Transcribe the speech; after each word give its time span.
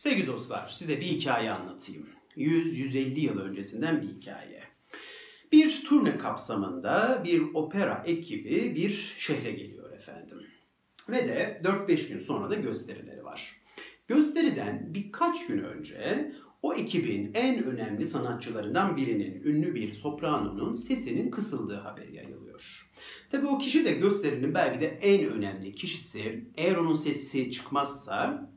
Sevgili 0.00 0.26
dostlar, 0.26 0.68
size 0.68 0.96
bir 0.96 1.04
hikaye 1.04 1.50
anlatayım. 1.50 2.08
100-150 2.36 3.20
yıl 3.20 3.38
öncesinden 3.38 4.02
bir 4.02 4.08
hikaye. 4.08 4.62
Bir 5.52 5.84
turne 5.84 6.18
kapsamında 6.18 7.22
bir 7.24 7.42
opera 7.54 8.02
ekibi 8.06 8.74
bir 8.76 9.14
şehre 9.18 9.50
geliyor 9.52 9.92
efendim. 9.92 10.38
Ve 11.08 11.28
de 11.28 11.60
4-5 11.64 12.08
gün 12.08 12.18
sonra 12.18 12.50
da 12.50 12.54
gösterileri 12.54 13.24
var. 13.24 13.56
Gösteriden 14.08 14.94
birkaç 14.94 15.46
gün 15.46 15.58
önce 15.58 16.32
o 16.62 16.74
ekibin 16.74 17.30
en 17.34 17.64
önemli 17.64 18.04
sanatçılarından 18.04 18.96
birinin, 18.96 19.42
ünlü 19.44 19.74
bir 19.74 19.94
sopranonun 19.94 20.74
sesinin 20.74 21.30
kısıldığı 21.30 21.76
haberi 21.76 22.16
yayılıyor. 22.16 22.90
Tabi 23.30 23.46
o 23.46 23.58
kişi 23.58 23.84
de 23.84 23.92
gösterinin 23.92 24.54
belki 24.54 24.80
de 24.80 24.86
en 24.86 25.24
önemli 25.24 25.74
kişisi. 25.74 26.44
Eğer 26.56 26.76
onun 26.76 26.94
sesi 26.94 27.50
çıkmazsa 27.50 28.50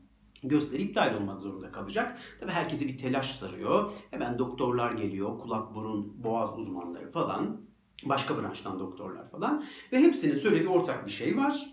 gösteri 0.48 0.82
iptal 0.82 1.14
olmak 1.14 1.40
zorunda 1.40 1.72
kalacak. 1.72 2.18
Tabi 2.40 2.50
herkesi 2.50 2.88
bir 2.88 2.98
telaş 2.98 3.30
sarıyor. 3.36 3.90
Hemen 4.10 4.38
doktorlar 4.38 4.92
geliyor, 4.92 5.38
kulak, 5.38 5.74
burun, 5.74 6.24
boğaz 6.24 6.58
uzmanları 6.58 7.12
falan. 7.12 7.60
Başka 8.04 8.42
branştan 8.42 8.78
doktorlar 8.78 9.30
falan. 9.30 9.64
Ve 9.92 9.98
hepsinin 9.98 10.38
söylediği 10.38 10.68
ortak 10.68 11.06
bir 11.06 11.10
şey 11.10 11.36
var. 11.36 11.66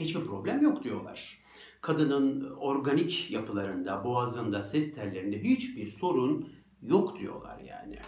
Hiçbir 0.00 0.20
problem 0.20 0.62
yok 0.62 0.82
diyorlar. 0.84 1.38
Kadının 1.80 2.50
organik 2.50 3.30
yapılarında, 3.30 4.04
boğazında, 4.04 4.62
ses 4.62 4.94
tellerinde 4.94 5.42
hiçbir 5.42 5.90
sorun 5.90 6.48
yok 6.82 7.18
diyorlar 7.18 7.58
yani. 7.58 7.98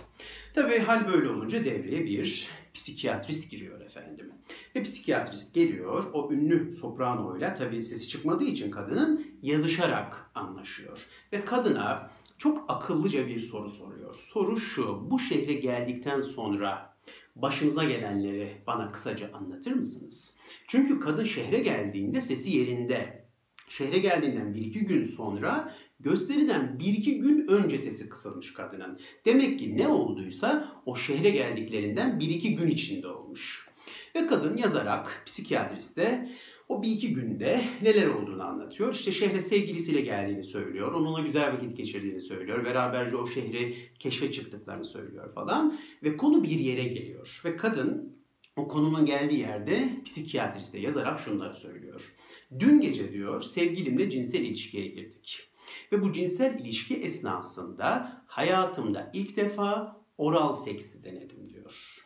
Tabii 0.55 0.79
hal 0.79 1.09
böyle 1.09 1.29
olunca 1.29 1.65
devreye 1.65 2.05
bir 2.05 2.49
psikiyatrist 2.77 3.51
giriyor 3.51 3.81
efendim. 3.81 4.33
Ve 4.77 4.83
psikiyatrist 4.83 5.55
geliyor 5.55 6.11
o 6.13 6.33
ünlü 6.33 6.75
sopranoyla 6.75 7.55
tabii 7.55 7.83
sesi 7.83 8.09
çıkmadığı 8.09 8.45
için 8.45 8.71
kadının 8.71 9.27
yazışarak 9.43 10.31
anlaşıyor. 10.35 11.07
Ve 11.33 11.45
kadına 11.45 12.11
çok 12.39 12.65
akıllıca 12.69 13.27
bir 13.27 13.39
soru 13.39 13.71
soruyor. 13.71 14.15
Soru 14.15 14.57
şu, 14.57 15.11
bu 15.11 15.19
şehre 15.19 15.53
geldikten 15.53 16.21
sonra 16.21 16.97
başınıza 17.37 17.85
gelenleri 17.85 18.63
bana 18.67 18.93
kısaca 18.93 19.33
anlatır 19.33 19.73
mısınız? 19.73 20.37
Çünkü 20.69 21.01
kadın 21.01 21.25
şehre 21.25 21.59
geldiğinde 21.59 22.21
sesi 22.21 22.51
yerinde. 22.57 23.26
Şehre 23.69 23.99
geldiğinden 23.99 24.55
bir 24.55 24.61
iki 24.61 24.81
gün 24.81 25.03
sonra 25.03 25.75
gösteriden 26.01 26.79
bir 26.79 26.93
iki 26.93 27.19
gün 27.19 27.47
önce 27.47 27.79
sesi 27.79 28.09
kısılmış 28.09 28.53
kadının. 28.53 28.99
Demek 29.25 29.59
ki 29.59 29.77
ne 29.77 29.89
olduysa 29.89 30.83
o 30.87 30.97
şehre 30.97 31.31
geldiklerinden 31.31 32.21
bir 32.21 32.29
iki 32.29 32.57
gün 32.57 32.69
içinde 32.69 33.09
olmuş. 33.09 33.69
Ve 34.17 34.27
kadın 34.27 34.57
yazarak 34.57 35.23
psikiyatriste 35.27 36.29
o 36.69 36.83
bir 36.83 36.91
iki 36.91 37.13
günde 37.13 37.61
neler 37.83 38.07
olduğunu 38.07 38.43
anlatıyor. 38.43 38.95
İşte 38.95 39.13
şehre 39.13 39.41
sevgilisiyle 39.41 40.01
geldiğini 40.01 40.45
söylüyor. 40.45 40.93
Onunla 40.93 41.21
güzel 41.21 41.53
vakit 41.53 41.77
geçirdiğini 41.77 42.21
söylüyor. 42.21 42.65
Beraberce 42.65 43.17
o 43.17 43.27
şehri 43.27 43.75
keşfe 43.99 44.33
çıktıklarını 44.33 44.85
söylüyor 44.85 45.35
falan. 45.35 45.79
Ve 46.03 46.17
konu 46.17 46.43
bir 46.43 46.59
yere 46.59 46.85
geliyor. 46.85 47.43
Ve 47.45 47.57
kadın 47.57 48.16
o 48.57 48.69
konunun 48.69 49.07
geldiği 49.07 49.41
yerde 49.41 49.91
psikiyatriste 50.05 50.79
yazarak 50.79 51.21
şunları 51.21 51.55
söylüyor. 51.55 52.15
Dün 52.59 52.81
gece 52.81 53.13
diyor 53.13 53.43
sevgilimle 53.43 54.11
cinsel 54.11 54.41
ilişkiye 54.41 54.87
girdik. 54.87 55.49
Ve 55.93 56.03
bu 56.03 56.13
cinsel 56.13 56.59
ilişki 56.59 56.97
esnasında 56.97 58.23
hayatımda 58.27 59.11
ilk 59.15 59.37
defa 59.37 60.01
oral 60.19 60.53
seksi 60.53 61.05
denedim 61.05 61.49
diyor. 61.49 62.03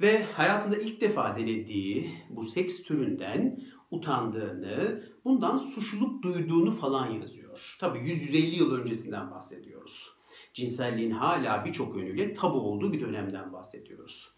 Ve 0.00 0.22
hayatında 0.22 0.76
ilk 0.76 1.00
defa 1.00 1.36
denediği 1.38 2.10
bu 2.30 2.42
seks 2.42 2.82
türünden 2.82 3.60
utandığını, 3.90 5.04
bundan 5.24 5.58
suçluluk 5.58 6.22
duyduğunu 6.22 6.72
falan 6.72 7.10
yazıyor. 7.10 7.76
Tabi 7.80 7.98
100-150 7.98 8.36
yıl 8.36 8.72
öncesinden 8.72 9.30
bahsediyoruz. 9.30 10.16
Cinselliğin 10.54 11.10
hala 11.10 11.64
birçok 11.64 11.96
yönüyle 11.96 12.32
tabu 12.32 12.60
olduğu 12.60 12.92
bir 12.92 13.00
dönemden 13.00 13.52
bahsediyoruz. 13.52 14.32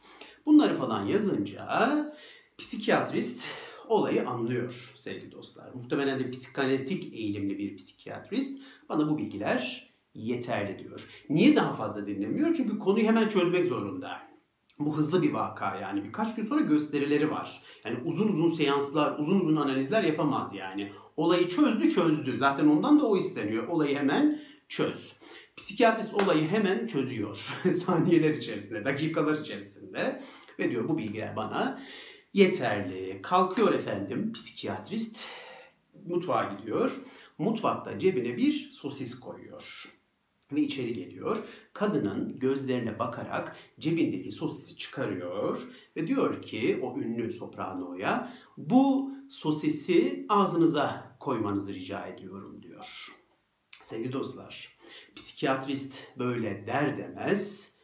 Bunları 0.47 0.77
falan 0.77 1.07
yazınca 1.07 2.15
psikiyatrist 2.59 3.47
olayı 3.89 4.29
anlıyor 4.29 4.95
sevgili 4.97 5.33
dostlar. 5.33 5.75
Muhtemelen 5.75 6.21
de 6.21 6.31
psikanalitik 6.31 7.15
eğilimli 7.15 7.59
bir 7.59 7.77
psikiyatrist 7.77 8.63
bana 8.89 9.11
bu 9.11 9.19
bilgiler 9.19 9.91
yeterli 10.15 10.79
diyor. 10.79 11.09
Niye 11.31 11.57
daha 11.57 11.73
fazla 11.73 12.07
dinlemiyor? 12.07 12.55
Çünkü 12.55 12.79
konuyu 12.79 13.07
hemen 13.07 13.29
çözmek 13.29 13.67
zorunda. 13.67 14.23
Bu 14.79 14.97
hızlı 14.97 15.23
bir 15.23 15.33
vaka 15.33 15.77
yani. 15.77 16.05
Birkaç 16.05 16.35
gün 16.35 16.43
sonra 16.43 16.61
gösterileri 16.61 17.31
var. 17.31 17.63
Yani 17.85 17.99
uzun 18.05 18.29
uzun 18.29 18.51
seanslar, 18.51 19.19
uzun 19.19 19.41
uzun 19.41 19.57
analizler 19.57 20.03
yapamaz 20.03 20.55
yani. 20.55 20.93
Olayı 21.17 21.49
çözdü 21.49 21.91
çözdü. 21.91 22.37
Zaten 22.37 22.67
ondan 22.67 23.01
da 23.01 23.07
o 23.07 23.17
isteniyor. 23.17 23.69
Olayı 23.69 23.97
hemen 23.97 24.41
çöz. 24.69 25.17
Psikiyatrist 25.57 26.15
olayı 26.15 26.49
hemen 26.49 26.87
çözüyor. 26.87 27.35
Saniyeler 27.85 28.31
içerisinde, 28.31 28.85
dakikalar 28.85 29.41
içerisinde. 29.41 30.23
Ve 30.59 30.71
diyor 30.71 30.89
bu 30.89 30.99
bilgiler 30.99 31.37
bana 31.37 31.83
yeterli. 32.33 33.23
Kalkıyor 33.23 33.73
efendim 33.73 34.33
psikiyatrist. 34.33 35.29
Mutfağa 36.07 36.45
gidiyor. 36.45 37.01
Mutfakta 37.39 37.99
cebine 37.99 38.37
bir 38.37 38.71
sosis 38.71 39.21
koyuyor 39.21 39.95
ve 40.53 40.61
içeri 40.61 40.95
geliyor. 40.95 41.45
Kadının 41.73 42.39
gözlerine 42.39 42.99
bakarak 42.99 43.57
cebindeki 43.81 44.33
sosisi 44.33 44.77
çıkarıyor 44.77 45.63
ve 45.97 46.07
diyor 46.07 46.43
ki 46.43 46.81
o 46.83 46.99
ünlü 46.99 47.33
sopranoya 47.33 48.33
bu 48.57 49.13
sosisi 49.31 50.27
ağzınıza 50.29 51.17
koymanızı 51.21 51.75
rica 51.75 52.07
ediyorum 52.07 52.63
diyor. 52.63 53.09
Sevgili 53.83 54.13
dostlar, 54.13 54.74
psikiyatrist 55.17 56.19
böyle 56.19 56.67
der 56.67 56.99
demez 56.99 57.75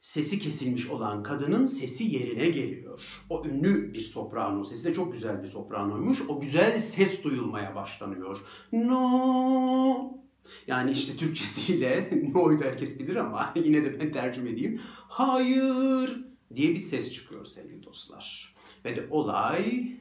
sesi 0.00 0.38
kesilmiş 0.38 0.90
olan 0.90 1.22
kadının 1.22 1.64
sesi 1.64 2.04
yerine 2.04 2.48
geliyor. 2.48 3.24
O 3.30 3.46
ünlü 3.46 3.94
bir 3.94 4.00
soprano, 4.00 4.64
sesi 4.64 4.84
de 4.84 4.94
çok 4.94 5.12
güzel 5.12 5.42
bir 5.42 5.48
sopranoymuş. 5.48 6.22
O 6.28 6.40
güzel 6.40 6.78
ses 6.80 7.24
duyulmaya 7.24 7.74
başlanıyor. 7.74 8.40
No 8.72 10.24
yani 10.66 10.90
işte 10.90 11.16
Türkçesiyle 11.16 12.10
no'yu 12.34 12.60
herkes 12.60 12.98
bilir 12.98 13.16
ama 13.16 13.52
yine 13.64 13.84
de 13.84 14.00
ben 14.00 14.12
tercüme 14.12 14.50
edeyim. 14.50 14.80
Hayır 15.08 16.24
diye 16.54 16.70
bir 16.70 16.78
ses 16.78 17.12
çıkıyor 17.12 17.44
sevgili 17.44 17.82
dostlar. 17.82 18.54
Ve 18.84 18.96
de 18.96 19.06
olay 19.10 19.92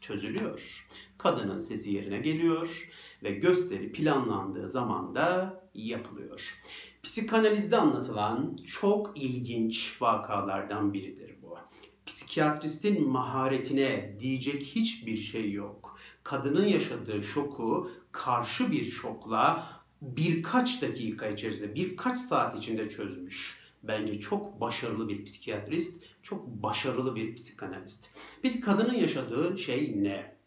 çözülüyor. 0.00 0.88
Kadının 1.18 1.58
sesi 1.58 1.90
yerine 1.90 2.18
geliyor 2.18 2.88
ve 3.22 3.30
gösteri 3.30 3.92
planlandığı 3.92 4.68
zamanda 4.68 5.60
yapılıyor. 5.74 6.62
Psikanalizde 7.02 7.76
anlatılan 7.76 8.58
çok 8.66 9.12
ilginç 9.14 9.96
vakalardan 10.02 10.92
biridir 10.92 11.34
bu. 11.42 11.58
Psikiyatristin 12.06 13.08
maharetine 13.08 14.16
diyecek 14.20 14.62
hiçbir 14.62 15.16
şey 15.16 15.52
yok. 15.52 15.98
Kadının 16.24 16.66
yaşadığı 16.66 17.22
şoku 17.22 17.90
karşı 18.12 18.72
bir 18.72 18.84
şokla 18.84 19.66
birkaç 20.02 20.82
dakika 20.82 21.26
içerisinde, 21.26 21.74
birkaç 21.74 22.18
saat 22.18 22.58
içinde 22.58 22.88
çözmüş. 22.88 23.68
Bence 23.82 24.20
çok 24.20 24.60
başarılı 24.60 25.08
bir 25.08 25.24
psikiyatrist, 25.24 26.04
çok 26.22 26.46
başarılı 26.46 27.16
bir 27.16 27.34
psikanalist. 27.34 28.10
Peki 28.42 28.60
kadının 28.60 28.94
yaşadığı 28.94 29.58
şey 29.58 30.02
ne? 30.02 30.37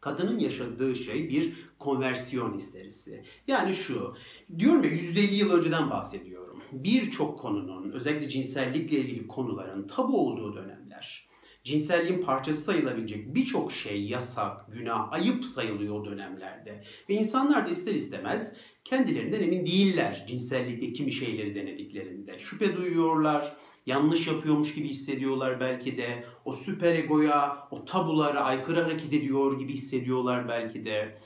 Kadının 0.00 0.38
yaşadığı 0.38 0.94
şey 0.94 1.28
bir 1.28 1.54
konversiyon 1.78 2.54
histerisi. 2.54 3.24
Yani 3.46 3.74
şu, 3.74 4.14
diyorum 4.58 4.84
ya 4.84 4.90
150 4.90 5.34
yıl 5.34 5.52
önceden 5.52 5.90
bahsediyorum. 5.90 6.62
Birçok 6.72 7.38
konunun, 7.38 7.90
özellikle 7.90 8.28
cinsellikle 8.28 8.98
ilgili 8.98 9.26
konuların 9.26 9.86
tabu 9.86 10.28
olduğu 10.28 10.54
dönemler. 10.54 11.28
Cinselliğin 11.64 12.22
parçası 12.22 12.62
sayılabilecek 12.62 13.34
birçok 13.34 13.72
şey 13.72 14.04
yasak, 14.04 14.72
günah, 14.72 15.12
ayıp 15.12 15.44
sayılıyor 15.44 15.94
o 15.94 16.04
dönemlerde. 16.04 16.84
Ve 17.08 17.14
insanlar 17.14 17.66
da 17.66 17.70
ister 17.70 17.94
istemez 17.94 18.56
kendilerinden 18.84 19.42
emin 19.42 19.66
değiller 19.66 20.24
cinsellikte 20.28 20.92
kimi 20.92 21.12
şeyleri 21.12 21.54
denediklerinde. 21.54 22.38
Şüphe 22.38 22.76
duyuyorlar, 22.76 23.56
yanlış 23.88 24.26
yapıyormuş 24.26 24.74
gibi 24.74 24.88
hissediyorlar 24.88 25.60
belki 25.60 25.98
de. 25.98 26.24
O 26.44 26.52
süper 26.52 26.94
egoya, 26.94 27.68
o 27.70 27.84
tabulara 27.84 28.40
aykırı 28.40 28.80
hareket 28.80 29.12
ediyor 29.12 29.58
gibi 29.58 29.72
hissediyorlar 29.72 30.48
belki 30.48 30.84
de. 30.84 31.18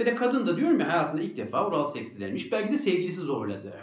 Ve 0.00 0.06
de 0.06 0.14
kadın 0.14 0.46
da 0.46 0.56
diyorum 0.56 0.80
ya 0.80 0.88
hayatında 0.88 1.22
ilk 1.22 1.36
defa 1.36 1.66
oral 1.68 1.84
seks 1.84 2.18
denemiş. 2.18 2.52
Belki 2.52 2.72
de 2.72 2.78
sevgilisi 2.78 3.20
zorladı. 3.20 3.74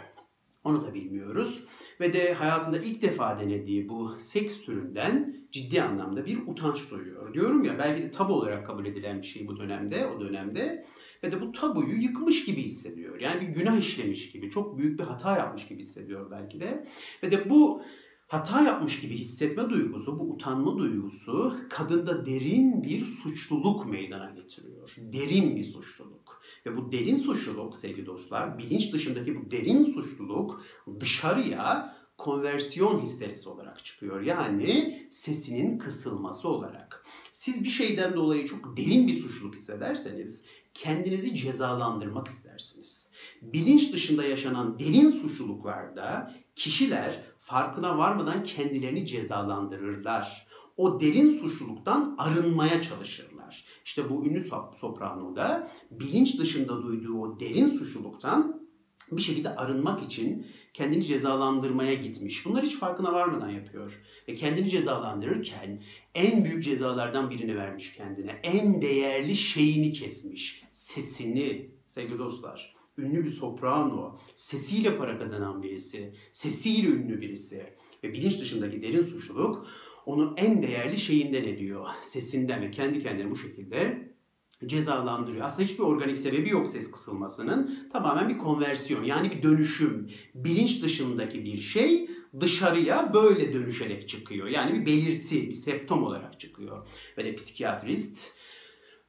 Onu 0.64 0.86
da 0.86 0.94
bilmiyoruz. 0.94 1.64
Ve 2.00 2.12
de 2.12 2.34
hayatında 2.34 2.78
ilk 2.78 3.02
defa 3.02 3.40
denediği 3.40 3.88
bu 3.88 4.16
seks 4.18 4.60
türünden 4.60 5.36
ciddi 5.50 5.82
anlamda 5.82 6.26
bir 6.26 6.38
utanç 6.46 6.90
duyuyor. 6.90 7.34
Diyorum 7.34 7.64
ya 7.64 7.78
belki 7.78 8.02
de 8.02 8.10
tabu 8.10 8.32
olarak 8.32 8.66
kabul 8.66 8.86
edilen 8.86 9.22
bir 9.22 9.26
şey 9.26 9.48
bu 9.48 9.56
dönemde, 9.56 10.06
o 10.06 10.20
dönemde. 10.20 10.86
Ve 11.24 11.32
de 11.32 11.40
bu 11.40 11.52
tabuyu 11.52 12.02
yıkmış 12.02 12.44
gibi 12.44 12.62
hissediyor. 12.62 13.20
Yani 13.20 13.40
bir 13.40 13.46
günah 13.46 13.78
işlemiş 13.78 14.32
gibi, 14.32 14.50
çok 14.50 14.78
büyük 14.78 14.98
bir 14.98 15.04
hata 15.04 15.36
yapmış 15.36 15.68
gibi 15.68 15.80
hissediyor 15.80 16.30
belki 16.30 16.60
de. 16.60 16.86
Ve 17.22 17.30
de 17.30 17.50
bu 17.50 17.82
hata 18.26 18.62
yapmış 18.62 19.00
gibi 19.00 19.14
hissetme 19.16 19.70
duygusu, 19.70 20.18
bu 20.18 20.24
utanma 20.24 20.78
duygusu 20.78 21.56
kadında 21.70 22.26
derin 22.26 22.82
bir 22.82 23.06
suçluluk 23.06 23.86
meydana 23.86 24.30
getiriyor. 24.30 24.96
Derin 24.98 25.56
bir 25.56 25.64
suçluluk. 25.64 26.42
Ve 26.66 26.76
bu 26.76 26.92
derin 26.92 27.14
suçluluk 27.14 27.76
sevgili 27.76 28.06
dostlar, 28.06 28.58
bilinç 28.58 28.92
dışındaki 28.92 29.36
bu 29.36 29.50
derin 29.50 29.84
suçluluk 29.84 30.62
dışarıya 31.00 31.96
konversiyon 32.18 33.00
histerisi 33.00 33.48
olarak 33.48 33.84
çıkıyor. 33.84 34.20
Yani 34.20 35.02
sesinin 35.10 35.78
kısılması 35.78 36.48
olarak. 36.48 37.06
Siz 37.32 37.64
bir 37.64 37.68
şeyden 37.68 38.14
dolayı 38.14 38.46
çok 38.46 38.76
derin 38.76 39.08
bir 39.08 39.14
suçluluk 39.14 39.54
hissederseniz 39.54 40.44
kendinizi 40.74 41.36
cezalandırmak 41.36 42.28
istersiniz. 42.28 43.12
Bilinç 43.42 43.92
dışında 43.92 44.24
yaşanan 44.24 44.78
derin 44.78 45.10
suçluluklarda 45.10 46.34
kişiler 46.56 47.22
farkına 47.46 47.98
varmadan 47.98 48.44
kendilerini 48.44 49.06
cezalandırırlar. 49.06 50.46
O 50.76 51.00
derin 51.00 51.28
suçluluktan 51.28 52.14
arınmaya 52.18 52.82
çalışırlar. 52.82 53.64
İşte 53.84 54.10
bu 54.10 54.26
ünlü 54.26 54.40
soprano 54.74 55.36
da 55.36 55.70
bilinç 55.90 56.38
dışında 56.38 56.82
duyduğu 56.82 57.20
o 57.20 57.40
derin 57.40 57.68
suçluluktan 57.68 58.66
bir 59.12 59.22
şekilde 59.22 59.56
arınmak 59.56 60.02
için 60.02 60.46
kendini 60.72 61.04
cezalandırmaya 61.04 61.94
gitmiş. 61.94 62.46
Bunlar 62.46 62.64
hiç 62.64 62.78
farkına 62.78 63.12
varmadan 63.12 63.50
yapıyor. 63.50 64.02
Ve 64.28 64.34
kendini 64.34 64.68
cezalandırırken 64.68 65.82
en 66.14 66.44
büyük 66.44 66.64
cezalardan 66.64 67.30
birini 67.30 67.56
vermiş 67.56 67.92
kendine. 67.92 68.40
En 68.42 68.82
değerli 68.82 69.36
şeyini 69.36 69.92
kesmiş. 69.92 70.64
Sesini 70.72 71.70
sevgili 71.86 72.18
dostlar. 72.18 72.75
Ünlü 72.98 73.24
bir 73.24 73.30
soprano, 73.30 74.18
sesiyle 74.36 74.98
para 74.98 75.18
kazanan 75.18 75.62
birisi, 75.62 76.14
sesiyle 76.32 76.88
ünlü 76.88 77.20
birisi 77.20 77.66
ve 78.04 78.12
bilinç 78.12 78.40
dışındaki 78.40 78.82
derin 78.82 79.02
suçluluk 79.02 79.66
onu 80.06 80.34
en 80.36 80.62
değerli 80.62 80.98
şeyinden 80.98 81.44
ediyor. 81.44 81.86
Sesinden 82.02 82.62
ve 82.62 82.70
kendi 82.70 83.02
kendine 83.02 83.30
bu 83.30 83.36
şekilde 83.36 84.06
cezalandırıyor. 84.66 85.44
Aslında 85.44 85.68
hiçbir 85.68 85.84
organik 85.84 86.18
sebebi 86.18 86.48
yok 86.48 86.68
ses 86.68 86.90
kısılmasının. 86.90 87.88
Tamamen 87.92 88.28
bir 88.28 88.38
konversiyon 88.38 89.04
yani 89.04 89.30
bir 89.30 89.42
dönüşüm. 89.42 90.10
Bilinç 90.34 90.82
dışındaki 90.82 91.44
bir 91.44 91.58
şey 91.58 92.10
dışarıya 92.40 93.14
böyle 93.14 93.54
dönüşerek 93.54 94.08
çıkıyor. 94.08 94.46
Yani 94.46 94.80
bir 94.80 94.86
belirti, 94.86 95.48
bir 95.48 95.52
septom 95.52 96.02
olarak 96.02 96.40
çıkıyor. 96.40 96.86
Ve 97.18 97.24
de 97.24 97.34
psikiyatrist 97.34 98.36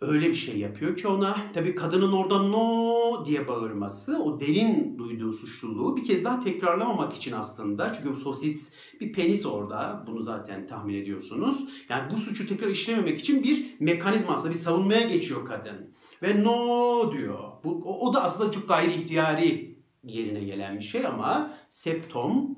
öyle 0.01 0.29
bir 0.29 0.35
şey 0.35 0.57
yapıyor 0.57 0.95
ki 0.95 1.07
ona 1.07 1.51
tabii 1.53 1.75
kadının 1.75 2.11
orada 2.11 2.39
no 2.39 3.25
diye 3.25 3.47
bağırması 3.47 4.23
o 4.23 4.39
derin 4.39 4.97
duyduğu 4.97 5.31
suçluluğu 5.31 5.97
bir 5.97 6.03
kez 6.03 6.23
daha 6.23 6.39
tekrarlamamak 6.39 7.13
için 7.13 7.31
aslında. 7.31 7.93
Çünkü 7.93 8.11
bu 8.11 8.15
sosis 8.15 8.73
bir 9.01 9.13
penis 9.13 9.45
orada. 9.45 10.03
Bunu 10.07 10.21
zaten 10.21 10.65
tahmin 10.65 10.95
ediyorsunuz. 10.95 11.65
Yani 11.89 12.11
bu 12.11 12.17
suçu 12.17 12.47
tekrar 12.47 12.67
işlememek 12.67 13.19
için 13.19 13.43
bir 13.43 13.75
mekanizma 13.79 14.35
aslında 14.35 14.53
bir 14.53 14.59
savunmaya 14.59 15.07
geçiyor 15.07 15.45
kadın. 15.45 15.93
Ve 16.23 16.43
no 16.43 17.11
diyor. 17.11 17.39
Bu, 17.63 17.81
o, 17.85 18.07
o 18.07 18.13
da 18.13 18.23
aslında 18.23 18.51
çok 18.51 18.67
gayri 18.67 18.93
ihtiyari 18.93 19.77
yerine 20.03 20.43
gelen 20.43 20.77
bir 20.77 20.83
şey 20.83 21.05
ama 21.05 21.53
septom 21.69 22.55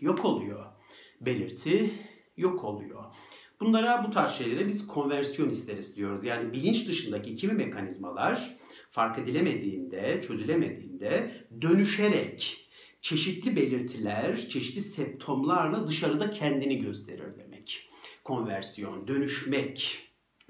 yok 0.00 0.24
oluyor. 0.24 0.66
Belirti 1.20 1.94
yok 2.36 2.64
oluyor. 2.64 3.04
Bunlara 3.62 4.04
bu 4.04 4.10
tarz 4.10 4.30
şeylere 4.30 4.66
biz 4.66 4.86
konversiyon 4.86 5.50
isteriz 5.50 5.96
diyoruz. 5.96 6.24
Yani 6.24 6.52
bilinç 6.52 6.88
dışındaki 6.88 7.36
kimi 7.36 7.52
mekanizmalar 7.52 8.56
fark 8.90 9.18
edilemediğinde, 9.18 10.22
çözülemediğinde 10.26 11.30
dönüşerek 11.60 12.68
çeşitli 13.00 13.56
belirtiler, 13.56 14.48
çeşitli 14.48 14.80
septomlarla 14.80 15.86
dışarıda 15.88 16.30
kendini 16.30 16.78
gösterir 16.78 17.38
demek. 17.38 17.88
Konversiyon, 18.24 19.08
dönüşmek 19.08 19.98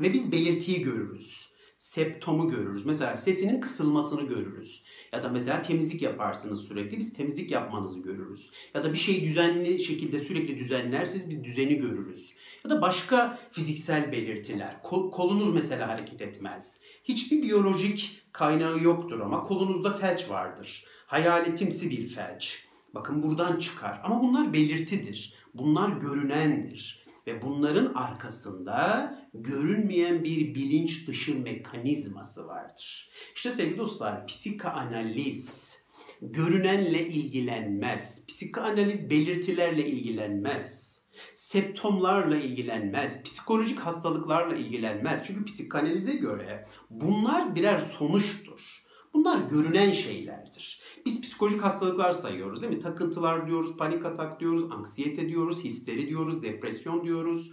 ve 0.01 0.13
biz 0.13 0.33
belirtiyi 0.33 0.83
görürüz 0.83 1.53
septomu 1.83 2.49
görürüz. 2.49 2.87
Mesela 2.87 3.17
sesinin 3.17 3.61
kısılmasını 3.61 4.23
görürüz. 4.23 4.85
Ya 5.13 5.23
da 5.23 5.29
mesela 5.29 5.63
temizlik 5.63 6.03
yaparsınız 6.03 6.61
sürekli 6.61 6.99
biz 6.99 7.13
temizlik 7.13 7.51
yapmanızı 7.51 7.99
görürüz. 7.99 8.51
Ya 8.75 8.85
da 8.85 8.93
bir 8.93 8.99
şeyi 8.99 9.25
düzenli 9.25 9.81
şekilde 9.81 10.19
sürekli 10.19 10.59
düzenlerseniz 10.59 11.31
bir 11.31 11.45
düzeni 11.45 11.77
görürüz. 11.77 12.35
Ya 12.65 12.71
da 12.71 12.83
başka 12.83 13.39
fiziksel 13.53 14.13
belirtiler. 14.13 14.83
Kol, 14.83 15.11
kolunuz 15.11 15.55
mesela 15.55 15.89
hareket 15.89 16.23
etmez. 16.23 16.81
Hiçbir 17.05 17.43
biyolojik 17.43 18.23
kaynağı 18.33 18.83
yoktur 18.83 19.21
ama 19.21 19.43
kolunuzda 19.43 19.91
felç 19.91 20.31
vardır. 20.31 20.85
Hayaletimsi 21.07 21.91
bir 21.91 22.07
felç. 22.07 22.67
Bakın 22.95 23.23
buradan 23.23 23.59
çıkar. 23.59 24.01
Ama 24.05 24.23
bunlar 24.23 24.53
belirtidir. 24.53 25.35
Bunlar 25.55 25.89
görünendir 25.89 27.07
ve 27.27 27.43
bunların 27.43 27.95
arkasında 27.95 29.15
görünmeyen 29.35 30.25
bir 30.25 30.55
bilinç 30.55 31.09
dışı 31.09 31.39
mekanizması 31.39 32.47
vardır. 32.47 33.11
İşte 33.35 33.51
sevgili 33.51 33.79
dostlar 33.79 34.27
psikoanaliz 34.27 35.79
görünenle 36.23 37.07
ilgilenmez. 37.09 38.27
Psikoanaliz 38.27 39.11
belirtilerle 39.11 39.87
ilgilenmez. 39.87 40.92
Septomlarla 41.35 42.37
ilgilenmez. 42.37 43.23
Psikolojik 43.23 43.79
hastalıklarla 43.79 44.57
ilgilenmez. 44.57 45.27
Çünkü 45.27 45.45
psikanalize 45.45 46.13
göre 46.13 46.69
bunlar 46.91 47.55
birer 47.55 47.79
sonuçtur. 47.79 48.83
Bunlar 49.15 49.39
görünen 49.49 49.93
şeylerdir. 49.93 50.83
Biz 51.07 51.23
psikolojik 51.23 51.63
hastalıklar 51.63 52.13
sayıyoruz 52.13 52.63
değil 52.63 52.73
mi? 52.73 52.81
Takıntılar 52.81 53.47
diyoruz, 53.47 53.77
panik 53.77 54.05
atak 54.05 54.41
diyoruz, 54.41 54.73
anksiyete 54.73 55.29
diyoruz, 55.29 55.65
histeri 55.65 56.09
diyoruz, 56.09 56.43
depresyon 56.43 57.05
diyoruz. 57.05 57.53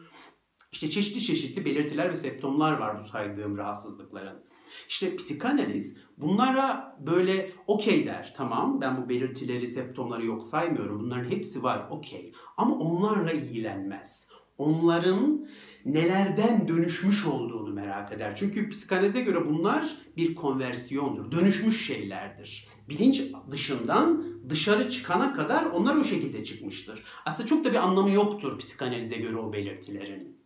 İşte 0.71 0.89
çeşitli 0.89 1.21
çeşitli 1.21 1.65
belirtiler 1.65 2.11
ve 2.11 2.15
septomlar 2.15 2.77
var 2.77 2.99
bu 2.99 3.03
saydığım 3.03 3.57
rahatsızlıkların. 3.57 4.43
İşte 4.89 5.15
psikanaliz 5.15 5.97
bunlara 6.19 6.97
böyle 7.05 7.51
okey 7.67 8.05
der. 8.05 8.33
Tamam 8.37 8.81
ben 8.81 9.03
bu 9.03 9.09
belirtileri, 9.09 9.67
septomları 9.67 10.25
yok 10.25 10.43
saymıyorum. 10.43 10.99
Bunların 10.99 11.29
hepsi 11.29 11.63
var 11.63 11.87
okey. 11.89 12.33
Ama 12.57 12.75
onlarla 12.75 13.31
ilgilenmez. 13.31 14.29
Onların 14.57 15.47
nelerden 15.85 16.67
dönüşmüş 16.67 17.25
olduğunu 17.25 17.73
merak 17.73 18.11
eder. 18.11 18.35
Çünkü 18.35 18.69
psikanalize 18.69 19.21
göre 19.21 19.45
bunlar 19.45 19.95
bir 20.17 20.35
konversiyondur. 20.35 21.31
Dönüşmüş 21.31 21.87
şeylerdir. 21.87 22.67
Bilinç 22.89 23.23
dışından 23.51 24.23
dışarı 24.49 24.89
çıkana 24.89 25.33
kadar 25.33 25.65
onlar 25.65 25.95
o 25.95 26.03
şekilde 26.03 26.43
çıkmıştır. 26.43 27.03
Aslında 27.25 27.45
çok 27.45 27.65
da 27.65 27.71
bir 27.71 27.87
anlamı 27.87 28.11
yoktur 28.11 28.57
psikanalize 28.57 29.15
göre 29.15 29.37
o 29.37 29.53
belirtilerin. 29.53 30.37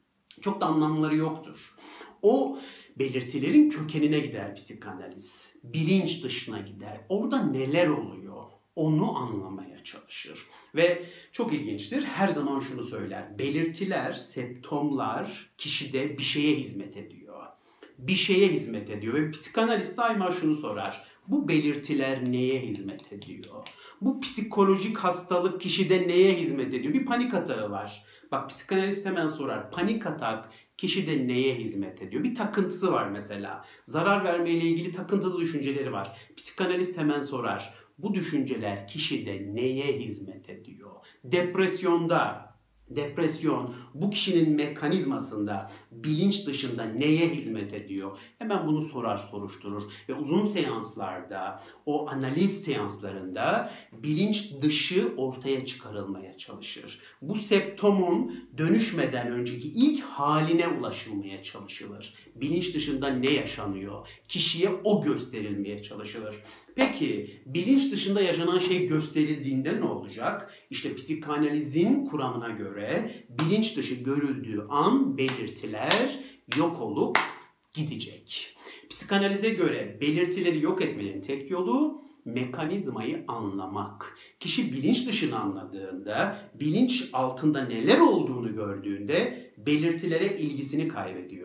Çok 0.42 0.62
da 0.62 0.66
anlamları 0.66 1.16
yoktur. 1.16 1.76
O 2.22 2.60
belirtilerin 3.00 3.70
kökenine 3.70 4.20
gider 4.20 4.56
psikanaliz. 4.56 5.60
Bilinç 5.64 6.24
dışına 6.24 6.60
gider. 6.60 6.98
Orada 7.10 7.44
neler 7.44 7.88
oluyor? 7.88 8.44
Onu 8.76 9.18
anlamaya 9.18 9.84
çalışır. 9.84 10.48
Ve 10.76 11.06
çok 11.32 11.54
ilginçtir. 11.54 12.04
Her 12.04 12.28
zaman 12.28 12.60
şunu 12.60 12.84
söyler. 12.84 13.40
Belirtiler, 13.40 14.14
septomlar 14.14 15.50
kişide 15.58 16.18
bir 16.18 16.24
şeye 16.24 16.56
hizmet 16.56 16.98
ediyor. 16.98 17.44
Bir 17.98 18.16
şeye 18.16 18.48
hizmet 18.48 18.90
ediyor. 18.90 19.14
Ve 19.14 19.32
psikanalist 19.32 19.98
daima 19.98 20.32
şunu 20.32 20.56
sorar. 20.56 21.04
Bu 21.28 21.48
belirtiler 21.48 22.32
neye 22.32 22.60
hizmet 22.60 23.14
ediyor? 23.14 23.68
Bu 24.02 24.22
psikolojik 24.22 24.98
hastalık 24.98 25.62
kişide 25.62 26.08
neye 26.08 26.34
hizmet 26.34 26.74
ediyor? 26.74 26.94
Bir 26.94 27.06
panik 27.06 27.34
atağı 27.34 27.72
var. 27.72 28.06
Bak 28.32 28.50
psikanalist 28.50 29.06
hemen 29.06 29.28
sorar. 29.28 29.72
Panik 29.72 30.06
atak 30.06 30.50
kişide 30.78 31.28
neye 31.28 31.56
hizmet 31.56 32.02
ediyor? 32.02 32.24
Bir 32.24 32.36
takıntısı 32.36 32.92
var 32.92 33.08
mesela. 33.08 33.66
Zarar 33.86 34.24
vermeyle 34.24 34.66
ilgili 34.66 34.92
takıntılı 34.92 35.40
düşünceleri 35.40 35.92
var. 35.92 36.18
Psikanalist 36.38 36.98
hemen 36.98 37.22
sorar. 37.22 37.74
Bu 37.98 38.14
düşünceler 38.14 38.88
kişide 38.88 39.56
neye 39.56 40.00
hizmet 40.00 40.50
ediyor? 40.50 40.92
Depresyonda 41.24 42.53
depresyon 42.96 43.76
bu 43.94 44.10
kişinin 44.10 44.56
mekanizmasında 44.56 45.72
bilinç 45.92 46.48
dışında 46.48 46.84
neye 46.84 47.30
hizmet 47.30 47.74
ediyor? 47.74 48.18
Hemen 48.40 48.68
bunu 48.68 48.82
sorar 48.82 49.18
soruşturur 49.18 49.84
ve 50.10 50.14
uzun 50.14 50.48
seanslarda 50.48 51.62
o 51.86 52.10
analiz 52.10 52.64
seanslarında 52.64 53.72
bilinç 53.94 54.52
dışı 54.62 55.14
ortaya 55.18 55.66
çıkarılmaya 55.66 56.38
çalışır. 56.38 57.02
Bu 57.22 57.36
septomun 57.36 58.50
dönüşmeden 58.58 59.28
önceki 59.32 59.68
ilk 59.68 60.04
haline 60.04 60.68
ulaşılmaya 60.68 61.44
çalışılır. 61.44 62.14
Bilinç 62.36 62.76
dışında 62.76 63.08
ne 63.08 63.30
yaşanıyor? 63.30 64.08
Kişiye 64.28 64.70
o 64.84 65.02
gösterilmeye 65.02 65.82
çalışılır. 65.82 66.36
Peki 66.76 67.42
bilinç 67.46 67.92
dışında 67.92 68.22
yaşanan 68.22 68.60
şey 68.60 68.88
gösterildiğinde 68.88 69.80
ne 69.80 69.84
olacak? 69.84 70.54
İşte 70.70 70.96
psikanalizin 70.96 72.06
kuramına 72.06 72.50
göre 72.50 73.16
bilinç 73.30 73.78
dışı 73.78 73.96
görüldüğü 73.96 74.66
an 74.70 75.18
belirtiler 75.18 76.20
yok 76.58 76.82
olup 76.82 77.18
gidecek. 77.74 78.56
Psikanalize 78.90 79.50
göre 79.50 79.98
belirtileri 80.02 80.62
yok 80.62 80.82
etmenin 80.82 81.22
tek 81.22 81.52
yolu 81.52 82.04
mekanizmayı 82.26 83.24
anlamak. 83.28 84.18
Kişi 84.40 84.72
bilinç 84.74 85.08
dışını 85.08 85.40
anladığında, 85.40 86.50
bilinç 86.60 87.10
altında 87.14 87.66
neler 87.66 88.00
olduğunu 88.00 88.56
gördüğünde 88.56 89.52
belirtilere 89.58 90.38
ilgisini 90.38 90.88
kaybediyor. 90.88 91.43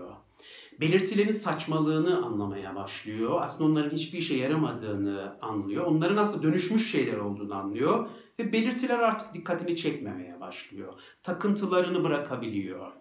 Belirtilerin 0.80 1.32
saçmalığını 1.32 2.26
anlamaya 2.26 2.76
başlıyor. 2.76 3.42
Aslında 3.42 3.70
onların 3.70 3.96
hiçbir 3.96 4.18
işe 4.18 4.36
yaramadığını 4.36 5.38
anlıyor. 5.40 5.84
Onların 5.84 6.16
aslında 6.16 6.42
dönüşmüş 6.42 6.90
şeyler 6.90 7.18
olduğunu 7.18 7.54
anlıyor. 7.54 8.08
Ve 8.38 8.52
belirtiler 8.52 8.98
artık 8.98 9.34
dikkatini 9.34 9.76
çekmemeye 9.76 10.40
başlıyor. 10.40 11.00
Takıntılarını 11.22 12.04
bırakabiliyor. 12.04 12.92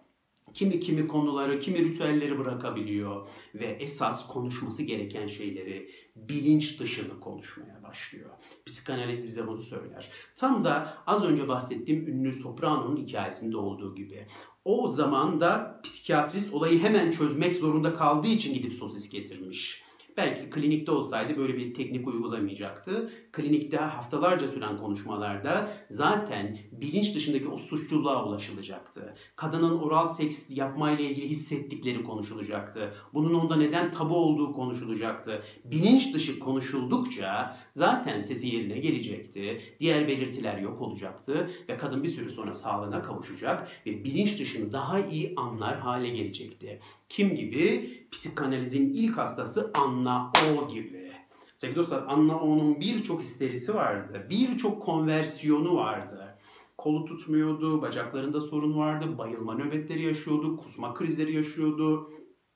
Kimi 0.54 0.80
kimi 0.80 1.06
konuları, 1.06 1.60
kimi 1.60 1.78
ritüelleri 1.78 2.38
bırakabiliyor 2.38 3.28
ve 3.54 3.64
esas 3.64 4.28
konuşması 4.28 4.82
gereken 4.82 5.26
şeyleri 5.26 5.90
bilinç 6.28 6.80
dışını 6.80 7.20
konuşmaya 7.20 7.82
başlıyor. 7.82 8.30
Psikanaliz 8.66 9.24
bize 9.24 9.46
bunu 9.46 9.62
söyler. 9.62 10.10
Tam 10.36 10.64
da 10.64 10.94
az 11.06 11.24
önce 11.24 11.48
bahsettiğim 11.48 12.08
ünlü 12.08 12.32
Soprano'nun 12.32 12.96
hikayesinde 12.96 13.56
olduğu 13.56 13.94
gibi. 13.94 14.26
O 14.64 14.88
zaman 14.88 15.40
da 15.40 15.80
psikiyatrist 15.84 16.54
olayı 16.54 16.82
hemen 16.82 17.10
çözmek 17.10 17.56
zorunda 17.56 17.94
kaldığı 17.94 18.28
için 18.28 18.54
gidip 18.54 18.74
sosis 18.74 19.08
getirmiş. 19.08 19.87
Belki 20.18 20.50
klinikte 20.50 20.92
olsaydı 20.92 21.36
böyle 21.36 21.56
bir 21.56 21.74
teknik 21.74 22.08
uygulamayacaktı. 22.08 23.12
Klinikte 23.32 23.76
haftalarca 23.76 24.48
süren 24.48 24.76
konuşmalarda 24.76 25.72
zaten 25.90 26.58
bilinç 26.72 27.14
dışındaki 27.14 27.48
o 27.48 27.56
suçluluğa 27.56 28.24
ulaşılacaktı. 28.28 29.14
Kadının 29.36 29.78
oral 29.78 30.06
seks 30.06 30.56
yapmayla 30.56 31.04
ilgili 31.04 31.28
hissettikleri 31.28 32.04
konuşulacaktı. 32.04 32.94
Bunun 33.14 33.34
onda 33.34 33.56
neden 33.56 33.90
tabu 33.90 34.16
olduğu 34.16 34.52
konuşulacaktı. 34.52 35.42
Bilinç 35.64 36.14
dışı 36.14 36.38
konuşuldukça 36.38 37.56
zaten 37.72 38.20
sesi 38.20 38.48
yerine 38.48 38.78
gelecekti. 38.78 39.60
Diğer 39.80 40.08
belirtiler 40.08 40.58
yok 40.58 40.80
olacaktı 40.80 41.50
ve 41.68 41.76
kadın 41.76 42.02
bir 42.02 42.08
süre 42.08 42.30
sonra 42.30 42.54
sağlığına 42.54 43.02
kavuşacak 43.02 43.68
ve 43.86 44.04
bilinç 44.04 44.40
dışını 44.40 44.72
daha 44.72 45.00
iyi 45.00 45.32
anlar 45.36 45.78
hale 45.78 46.08
gelecekti. 46.08 46.80
Kim 47.08 47.34
gibi? 47.34 47.98
Psikanalizin 48.10 48.94
ilk 48.94 49.18
hastası 49.18 49.70
Anna 50.08 50.32
O 50.58 50.68
gibi. 50.68 51.12
Sevgili 51.56 51.76
dostlar 51.78 52.04
Anna 52.08 52.40
O'nun 52.40 52.80
birçok 52.80 53.22
histerisi 53.22 53.74
vardı. 53.74 54.26
Birçok 54.30 54.82
konversiyonu 54.82 55.76
vardı. 55.76 56.38
Kolu 56.78 57.04
tutmuyordu, 57.04 57.82
bacaklarında 57.82 58.40
sorun 58.40 58.78
vardı, 58.78 59.18
bayılma 59.18 59.54
nöbetleri 59.54 60.02
yaşıyordu, 60.02 60.56
kusma 60.56 60.94
krizleri 60.94 61.36
yaşıyordu. 61.36 62.10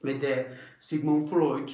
Ve 0.05 0.23
de 0.23 0.59
Sigmund 0.81 1.23
Freud, 1.23 1.69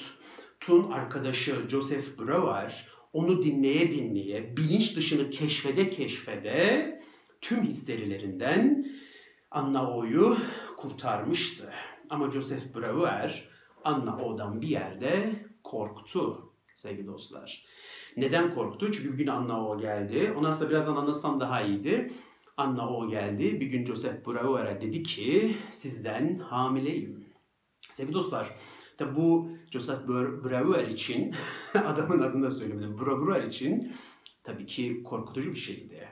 Tun 0.61 0.91
arkadaşı 0.91 1.69
Joseph 1.69 2.19
Breuer 2.19 2.89
onu 3.13 3.43
dinleye 3.43 3.91
dinleye, 3.91 4.57
bilinç 4.57 4.97
dışını 4.97 5.31
keşfede 5.31 5.91
keşfede 5.91 7.01
tüm 7.41 7.65
histerilerinden 7.65 8.87
Anna 9.51 9.91
O'yu 9.91 10.37
kurtarmıştı. 10.77 11.71
Ama 12.11 12.31
Joseph 12.31 12.75
Breuer 12.75 13.49
Anna 13.85 14.19
O'dan 14.19 14.61
bir 14.61 14.69
yerde 14.69 15.48
korktu 15.71 16.53
sevgili 16.75 17.07
dostlar. 17.07 17.65
Neden 18.17 18.55
korktu? 18.55 18.93
Çünkü 18.93 19.13
bir 19.13 19.19
gün 19.19 19.27
Anna 19.27 19.69
O 19.69 19.81
geldi. 19.81 20.35
Onu 20.39 20.49
aslında 20.49 20.71
birazdan 20.71 20.97
anlatsam 20.97 21.41
daha 21.41 21.63
iyiydi. 21.63 22.13
Anna 22.57 22.91
O 22.91 23.09
geldi. 23.09 23.61
Bir 23.61 23.67
gün 23.67 23.85
Joseph 23.85 24.27
Breuer'e 24.27 24.81
dedi 24.81 25.03
ki 25.03 25.57
sizden 25.71 26.39
hamileyim. 26.39 27.25
Sevgili 27.81 28.15
dostlar 28.15 28.55
tabi 28.99 29.17
bu 29.17 29.51
Joseph 29.71 30.09
Breuer 30.45 30.89
için 30.89 31.35
adamın 31.75 32.21
adını 32.21 32.43
da 32.43 32.51
söylemedim. 32.51 32.99
Breuer 32.99 33.43
için 33.43 33.93
tabii 34.43 34.67
ki 34.67 35.03
korkutucu 35.03 35.51
bir 35.51 35.59
şeydi. 35.59 36.09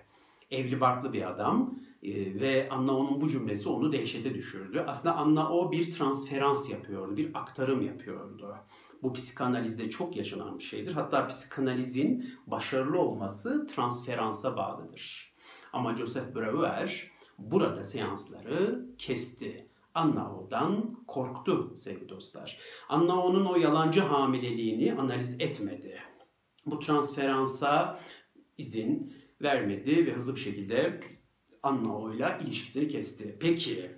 Evli 0.50 0.80
barklı 0.80 1.12
bir 1.12 1.30
adam 1.30 1.78
ee, 2.02 2.40
ve 2.40 2.68
Anna 2.70 2.96
O'nun 2.96 3.20
bu 3.20 3.28
cümlesi 3.28 3.68
onu 3.68 3.92
dehşete 3.92 4.34
düşürdü. 4.34 4.84
Aslında 4.86 5.16
Anna 5.16 5.50
O 5.52 5.72
bir 5.72 5.90
transferans 5.90 6.70
yapıyordu, 6.70 7.16
bir 7.16 7.30
aktarım 7.34 7.82
yapıyordu. 7.82 8.56
Bu 9.02 9.12
psikanalizde 9.12 9.90
çok 9.90 10.16
yaşanan 10.16 10.58
bir 10.58 10.64
şeydir. 10.64 10.92
Hatta 10.92 11.26
psikanalizin 11.26 12.34
başarılı 12.46 12.98
olması 12.98 13.66
transferansa 13.66 14.56
bağlıdır. 14.56 15.34
Ama 15.72 15.96
Joseph 15.96 16.34
Breuer 16.34 17.10
burada 17.38 17.84
seansları 17.84 18.86
kesti. 18.98 19.66
Anna 19.94 20.36
O'dan 20.36 21.04
korktu 21.06 21.74
sevgili 21.76 22.08
dostlar. 22.08 22.58
Anna 22.88 23.22
O'nun 23.22 23.44
o 23.44 23.56
yalancı 23.56 24.00
hamileliğini 24.00 24.94
analiz 24.94 25.40
etmedi. 25.40 25.98
Bu 26.66 26.78
transferansa 26.78 28.00
izin 28.58 29.14
vermedi 29.42 30.06
ve 30.06 30.12
hızlı 30.12 30.34
bir 30.34 30.40
şekilde 30.40 31.00
Anna 31.62 31.98
O'yla 31.98 32.38
ilişkisini 32.38 32.88
kesti. 32.88 33.36
Peki 33.40 33.90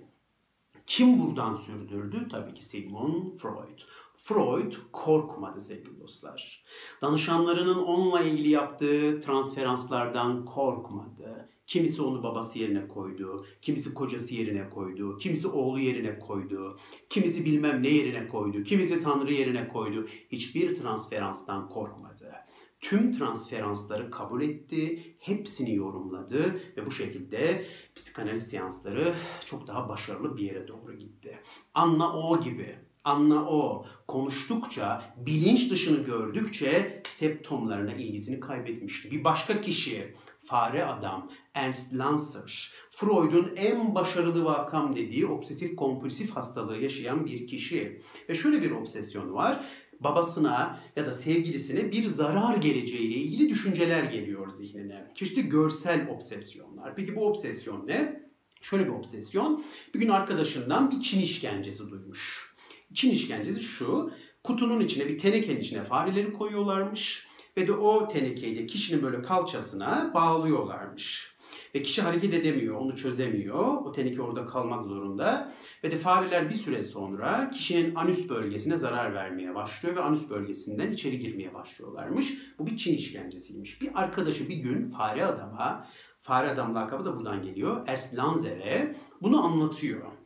kim 0.85 1.19
buradan 1.19 1.55
sürdürdü? 1.55 2.27
Tabii 2.31 2.53
ki 2.53 2.65
Sigmund 2.65 3.33
Freud. 3.33 3.79
Freud 4.21 4.73
korkmadı 4.91 5.61
sevgili 5.61 5.99
dostlar. 5.99 6.63
Danışanlarının 7.01 7.83
onunla 7.83 8.21
ilgili 8.21 8.49
yaptığı 8.49 9.21
transferanslardan 9.21 10.45
korkmadı. 10.45 11.49
Kimisi 11.67 12.01
onu 12.01 12.23
babası 12.23 12.59
yerine 12.59 12.87
koydu, 12.87 13.45
kimisi 13.61 13.93
kocası 13.93 14.35
yerine 14.35 14.69
koydu, 14.69 15.17
kimisi 15.17 15.47
oğlu 15.47 15.79
yerine 15.79 16.19
koydu, 16.19 16.77
kimisi 17.09 17.45
bilmem 17.45 17.83
ne 17.83 17.89
yerine 17.89 18.27
koydu, 18.27 18.63
kimisi 18.63 19.03
tanrı 19.03 19.33
yerine 19.33 19.67
koydu. 19.67 20.07
Hiçbir 20.31 20.75
transferanstan 20.75 21.69
korkmadı 21.69 22.33
tüm 22.81 23.11
transferansları 23.11 24.11
kabul 24.11 24.41
etti, 24.41 25.03
hepsini 25.19 25.75
yorumladı 25.75 26.61
ve 26.77 26.85
bu 26.85 26.91
şekilde 26.91 27.65
psikanaliz 27.95 28.47
seansları 28.47 29.15
çok 29.45 29.67
daha 29.67 29.89
başarılı 29.89 30.37
bir 30.37 30.43
yere 30.43 30.67
doğru 30.67 30.97
gitti. 30.97 31.39
Anna 31.73 32.13
O 32.13 32.39
gibi 32.39 32.75
Anna 33.03 33.49
O 33.49 33.85
konuştukça, 34.07 35.13
bilinç 35.17 35.71
dışını 35.71 36.03
gördükçe 36.03 37.01
septomlarına 37.07 37.93
ilgisini 37.93 38.39
kaybetmişti. 38.39 39.11
Bir 39.11 39.23
başka 39.23 39.61
kişi, 39.61 40.15
fare 40.45 40.85
adam 40.85 41.31
Ernst 41.53 41.97
Lancer, 41.97 42.73
Freud'un 42.91 43.53
en 43.55 43.95
başarılı 43.95 44.45
vakam 44.45 44.95
dediği 44.95 45.25
obsesif 45.25 45.75
kompulsif 45.75 46.31
hastalığı 46.31 46.77
yaşayan 46.77 47.25
bir 47.25 47.47
kişi. 47.47 48.01
Ve 48.29 48.35
şöyle 48.35 48.61
bir 48.61 48.71
obsesyon 48.71 49.33
var 49.33 49.65
babasına 49.99 50.79
ya 50.95 51.05
da 51.05 51.13
sevgilisine 51.13 51.91
bir 51.91 52.07
zarar 52.07 52.55
geleceğiyle 52.55 53.15
ilgili 53.15 53.49
düşünceler 53.49 54.03
geliyor 54.03 54.49
zihnine. 54.49 55.11
Çeşitli 55.15 55.49
görsel 55.49 56.09
obsesyonlar. 56.09 56.95
Peki 56.95 57.15
bu 57.15 57.27
obsesyon 57.27 57.87
ne? 57.87 58.29
Şöyle 58.61 58.85
bir 58.85 58.91
obsesyon. 58.91 59.63
Bir 59.93 59.99
gün 59.99 60.09
arkadaşından 60.09 60.91
bir 60.91 61.01
Çin 61.01 61.21
işkencesi 61.21 61.91
duymuş. 61.91 62.48
Çin 62.93 63.11
işkencesi 63.11 63.61
şu. 63.61 64.11
Kutunun 64.43 64.79
içine 64.79 65.07
bir 65.07 65.17
tenekenin 65.17 65.59
içine 65.59 65.83
fareleri 65.83 66.33
koyuyorlarmış. 66.33 67.27
Ve 67.57 67.67
de 67.67 67.71
o 67.71 68.07
tenekeyi 68.07 68.57
de 68.57 68.65
kişinin 68.65 69.03
böyle 69.03 69.21
kalçasına 69.21 70.11
bağlıyorlarmış. 70.13 71.35
Ve 71.75 71.81
kişi 71.81 72.01
hareket 72.01 72.33
edemiyor, 72.33 72.75
onu 72.75 72.95
çözemiyor. 72.95 73.65
O 73.85 73.91
teneke 73.91 74.21
orada 74.21 74.45
kalmak 74.45 74.85
zorunda. 74.85 75.53
Ve 75.83 75.91
de 75.91 75.95
fareler 75.95 76.49
bir 76.49 76.55
süre 76.55 76.83
sonra 76.83 77.49
kişinin 77.49 77.95
anüs 77.95 78.29
bölgesine 78.29 78.77
zarar 78.77 79.13
vermeye 79.13 79.55
başlıyor 79.55 79.95
ve 79.95 80.01
anüs 80.01 80.29
bölgesinden 80.29 80.91
içeri 80.91 81.19
girmeye 81.19 81.53
başlıyorlarmış. 81.53 82.33
Bu 82.59 82.67
bir 82.67 82.77
Çin 82.77 82.95
işkencesiymiş. 82.95 83.81
Bir 83.81 83.89
arkadaşı 84.01 84.49
bir 84.49 84.55
gün 84.55 84.83
fare 84.83 85.25
adama, 85.25 85.87
fare 86.19 86.49
adam 86.49 86.75
lakabı 86.75 87.05
da 87.05 87.15
buradan 87.17 87.43
geliyor, 87.43 87.87
Ers 87.87 88.17
Lanzer'e 88.17 88.95
bunu 89.21 89.43
anlatıyor. 89.45 90.18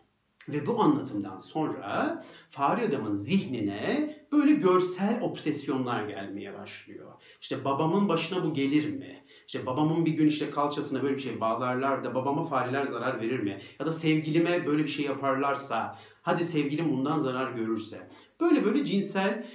Ve 0.49 0.67
bu 0.67 0.81
anlatımdan 0.81 1.37
sonra 1.37 2.23
fare 2.49 2.85
adamın 2.85 3.13
zihnine 3.13 4.15
böyle 4.31 4.51
görsel 4.51 5.21
obsesyonlar 5.21 6.03
gelmeye 6.03 6.53
başlıyor. 6.53 7.11
İşte 7.41 7.65
babamın 7.65 8.07
başına 8.07 8.43
bu 8.43 8.53
gelir 8.53 8.89
mi? 8.89 9.23
İşte 9.47 9.65
babamın 9.65 10.05
bir 10.05 10.11
gün 10.11 10.27
işte 10.27 10.49
kalçasına 10.49 11.03
böyle 11.03 11.15
bir 11.15 11.21
şey 11.21 11.41
bağlarlar 11.41 12.03
da 12.03 12.15
babama 12.15 12.45
fareler 12.45 12.83
zarar 12.83 13.21
verir 13.21 13.39
mi? 13.39 13.61
Ya 13.79 13.85
da 13.85 13.91
sevgilime 13.91 14.65
böyle 14.65 14.83
bir 14.83 14.89
şey 14.89 15.05
yaparlarsa, 15.05 15.99
hadi 16.21 16.43
sevgilim 16.43 16.91
bundan 16.91 17.17
zarar 17.17 17.51
görürse. 17.51 18.09
Böyle 18.39 18.65
böyle 18.65 18.85
cinsel, 18.85 19.45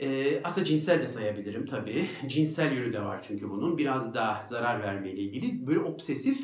e, 0.00 0.40
aslında 0.44 0.64
cinsel 0.64 1.02
de 1.02 1.08
sayabilirim 1.08 1.66
tabii. 1.66 2.06
Cinsel 2.26 2.72
yönü 2.76 2.92
de 2.92 3.02
var 3.02 3.22
çünkü 3.28 3.50
bunun. 3.50 3.78
Biraz 3.78 4.14
daha 4.14 4.44
zarar 4.44 4.82
vermeyle 4.82 5.20
ilgili 5.22 5.66
böyle 5.66 5.80
obsesif 5.80 6.38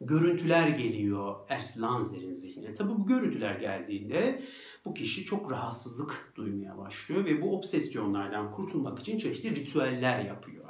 görüntüler 0.00 0.68
geliyor 0.68 1.36
Ers 1.48 1.80
Lanzer'in 1.80 2.32
zihnine. 2.32 2.74
Tabii 2.74 2.92
bu 2.92 3.06
görüntüler 3.06 3.54
geldiğinde 3.54 4.42
bu 4.84 4.94
kişi 4.94 5.24
çok 5.24 5.50
rahatsızlık 5.50 6.32
duymaya 6.36 6.78
başlıyor 6.78 7.24
ve 7.24 7.42
bu 7.42 7.56
obsesyonlardan 7.56 8.52
kurtulmak 8.52 8.98
için 8.98 9.18
çeşitli 9.18 9.54
ritüeller 9.54 10.24
yapıyor 10.24 10.64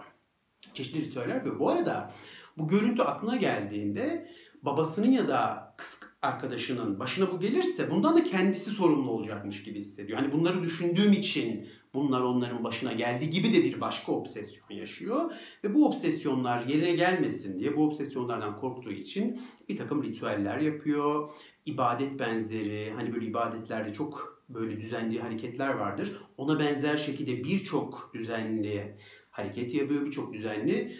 çeşitli 0.74 1.04
ritüeller 1.04 1.44
ve 1.44 1.58
bu 1.58 1.70
arada 1.70 2.12
bu 2.58 2.68
görüntü 2.68 3.02
aklına 3.02 3.36
geldiğinde 3.36 4.30
babasının 4.64 5.10
ya 5.10 5.28
da 5.28 5.74
kız 5.76 6.00
arkadaşının 6.22 6.98
başına 6.98 7.32
bu 7.32 7.40
gelirse 7.40 7.90
bundan 7.90 8.16
da 8.16 8.24
kendisi 8.24 8.70
sorumlu 8.70 9.10
olacakmış 9.10 9.62
gibi 9.62 9.78
hissediyor. 9.78 10.18
Hani 10.18 10.32
bunları 10.32 10.62
düşündüğüm 10.62 11.12
için 11.12 11.68
bunlar 11.94 12.20
onların 12.20 12.64
başına 12.64 12.92
geldi 12.92 13.30
gibi 13.30 13.52
de 13.54 13.64
bir 13.64 13.80
başka 13.80 14.12
obsesyon 14.12 14.70
yaşıyor. 14.70 15.32
Ve 15.64 15.74
bu 15.74 15.86
obsesyonlar 15.86 16.66
yerine 16.66 16.92
gelmesin 16.92 17.60
diye 17.60 17.76
bu 17.76 17.84
obsesyonlardan 17.84 18.60
korktuğu 18.60 18.92
için 18.92 19.40
bir 19.68 19.76
takım 19.76 20.02
ritüeller 20.02 20.58
yapıyor. 20.58 21.30
İbadet 21.66 22.20
benzeri 22.20 22.92
hani 22.96 23.14
böyle 23.14 23.26
ibadetlerde 23.26 23.92
çok 23.92 24.44
böyle 24.48 24.80
düzenli 24.80 25.20
hareketler 25.20 25.74
vardır. 25.74 26.20
Ona 26.36 26.58
benzer 26.58 26.96
şekilde 26.96 27.44
birçok 27.44 28.10
düzenli 28.14 28.96
hareket 29.30 29.74
yapıyor, 29.74 30.06
birçok 30.06 30.32
düzenli 30.32 30.96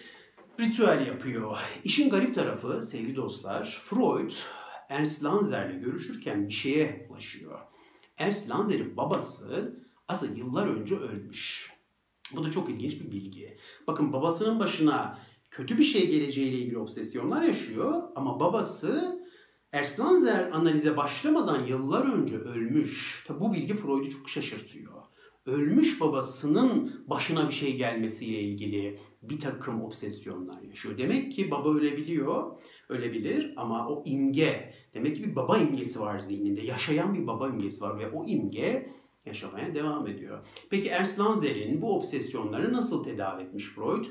ritüel 0.60 1.06
yapıyor. 1.06 1.56
İşin 1.84 2.10
garip 2.10 2.34
tarafı 2.34 2.82
sevgili 2.82 3.16
dostlar, 3.16 3.82
Freud 3.84 4.32
Ernst 4.88 5.24
Lanzer'le 5.24 5.80
görüşürken 5.80 6.48
bir 6.48 6.52
şeye 6.52 7.06
ulaşıyor. 7.10 7.58
Ernst 8.18 8.50
Lanzer'in 8.50 8.96
babası 8.96 9.76
aslında 10.08 10.38
yıllar 10.38 10.66
önce 10.66 10.96
ölmüş. 10.96 11.72
Bu 12.36 12.44
da 12.44 12.50
çok 12.50 12.70
ilginç 12.70 13.00
bir 13.00 13.10
bilgi. 13.10 13.58
Bakın 13.86 14.12
babasının 14.12 14.58
başına 14.58 15.18
kötü 15.50 15.78
bir 15.78 15.84
şey 15.84 16.10
geleceğiyle 16.10 16.58
ilgili 16.58 16.78
obsesyonlar 16.78 17.42
yaşıyor 17.42 18.02
ama 18.16 18.40
babası 18.40 19.20
Ernst 19.72 20.00
Lanzer 20.00 20.50
analize 20.50 20.96
başlamadan 20.96 21.66
yıllar 21.66 22.12
önce 22.12 22.36
ölmüş. 22.36 23.24
Tabi 23.26 23.40
bu 23.40 23.52
bilgi 23.52 23.74
Freud'u 23.74 24.10
çok 24.10 24.28
şaşırtıyor. 24.28 24.92
Ölmüş 25.46 26.00
babasının 26.00 27.04
başına 27.06 27.48
bir 27.48 27.54
şey 27.54 27.76
gelmesiyle 27.76 28.40
ilgili 28.40 28.98
bir 29.30 29.38
takım 29.38 29.82
obsesyonlar 29.82 30.62
yaşıyor. 30.62 30.98
Demek 30.98 31.32
ki 31.32 31.50
baba 31.50 31.74
ölebiliyor, 31.74 32.56
ölebilir 32.88 33.52
ama 33.56 33.88
o 33.88 34.02
imge, 34.06 34.74
demek 34.94 35.16
ki 35.16 35.24
bir 35.24 35.36
baba 35.36 35.58
imgesi 35.58 36.00
var 36.00 36.18
zihninde. 36.18 36.60
Yaşayan 36.60 37.14
bir 37.14 37.26
baba 37.26 37.48
imgesi 37.48 37.84
var 37.84 37.98
ve 37.98 38.10
o 38.10 38.24
imge 38.26 38.90
yaşamaya 39.26 39.74
devam 39.74 40.06
ediyor. 40.06 40.46
Peki 40.70 40.88
Ernst 40.88 41.18
Lanzer'in 41.18 41.82
bu 41.82 41.96
obsesyonları 41.96 42.72
nasıl 42.72 43.04
tedavi 43.04 43.42
etmiş 43.42 43.64
Freud? 43.64 44.04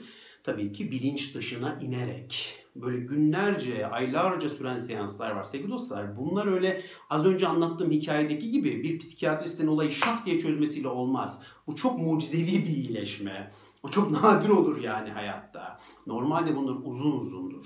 Tabii 0.44 0.72
ki 0.72 0.92
bilinç 0.92 1.36
dışına 1.36 1.80
inerek. 1.82 2.60
Böyle 2.76 2.98
günlerce, 2.98 3.88
aylarca 3.88 4.50
süren 4.50 4.78
seanslar 4.78 5.32
var 5.32 5.44
sevgili 5.44 5.72
dostlar. 5.72 6.18
Bunlar 6.18 6.48
öyle 6.48 6.82
az 7.10 7.26
önce 7.26 7.48
anlattığım 7.48 7.92
hikayedeki 7.92 8.52
gibi 8.52 8.84
bir 8.84 9.00
psikiyatristin 9.00 9.68
olayı 9.68 9.92
şak 9.92 10.26
diye 10.26 10.40
çözmesiyle 10.40 10.88
olmaz. 10.88 11.44
Bu 11.68 11.76
çok 11.76 12.00
mucizevi 12.00 12.52
bir 12.52 12.68
iyileşme. 12.68 13.52
O 13.84 13.90
çok 13.90 14.12
nadir 14.24 14.50
olur 14.50 14.82
yani 14.82 15.10
hayatta. 15.10 15.80
Normalde 16.08 16.56
bunlar 16.56 16.76
uzun 16.84 17.12
uzundur. 17.12 17.66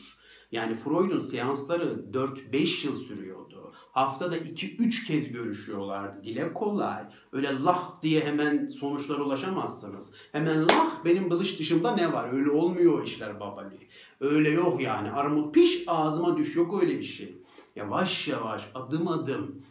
Yani 0.51 0.75
Freud'un 0.75 1.19
seansları 1.19 2.05
4-5 2.13 2.87
yıl 2.87 2.95
sürüyordu. 2.95 3.73
Haftada 3.91 4.37
2-3 4.37 5.07
kez 5.07 5.31
görüşüyorlardı. 5.31 6.23
Dile 6.23 6.53
kolay. 6.53 7.03
Öyle 7.31 7.63
lah 7.63 8.01
diye 8.01 8.25
hemen 8.25 8.69
sonuçlara 8.69 9.23
ulaşamazsınız. 9.23 10.13
Hemen 10.31 10.63
lah 10.63 11.05
benim 11.05 11.29
bılış 11.29 11.59
dışımda 11.59 11.95
ne 11.95 12.13
var? 12.13 12.33
Öyle 12.33 12.49
olmuyor 12.49 13.03
işler 13.03 13.39
babali. 13.39 13.87
Öyle 14.19 14.49
yok 14.49 14.81
yani. 14.81 15.11
Armut 15.11 15.53
piş 15.53 15.83
ağzıma 15.87 16.37
düş. 16.37 16.55
Yok 16.55 16.83
öyle 16.83 16.97
bir 16.97 17.03
şey. 17.03 17.37
Yavaş 17.75 18.27
yavaş 18.27 18.71
adım 18.75 19.07
adım 19.07 19.63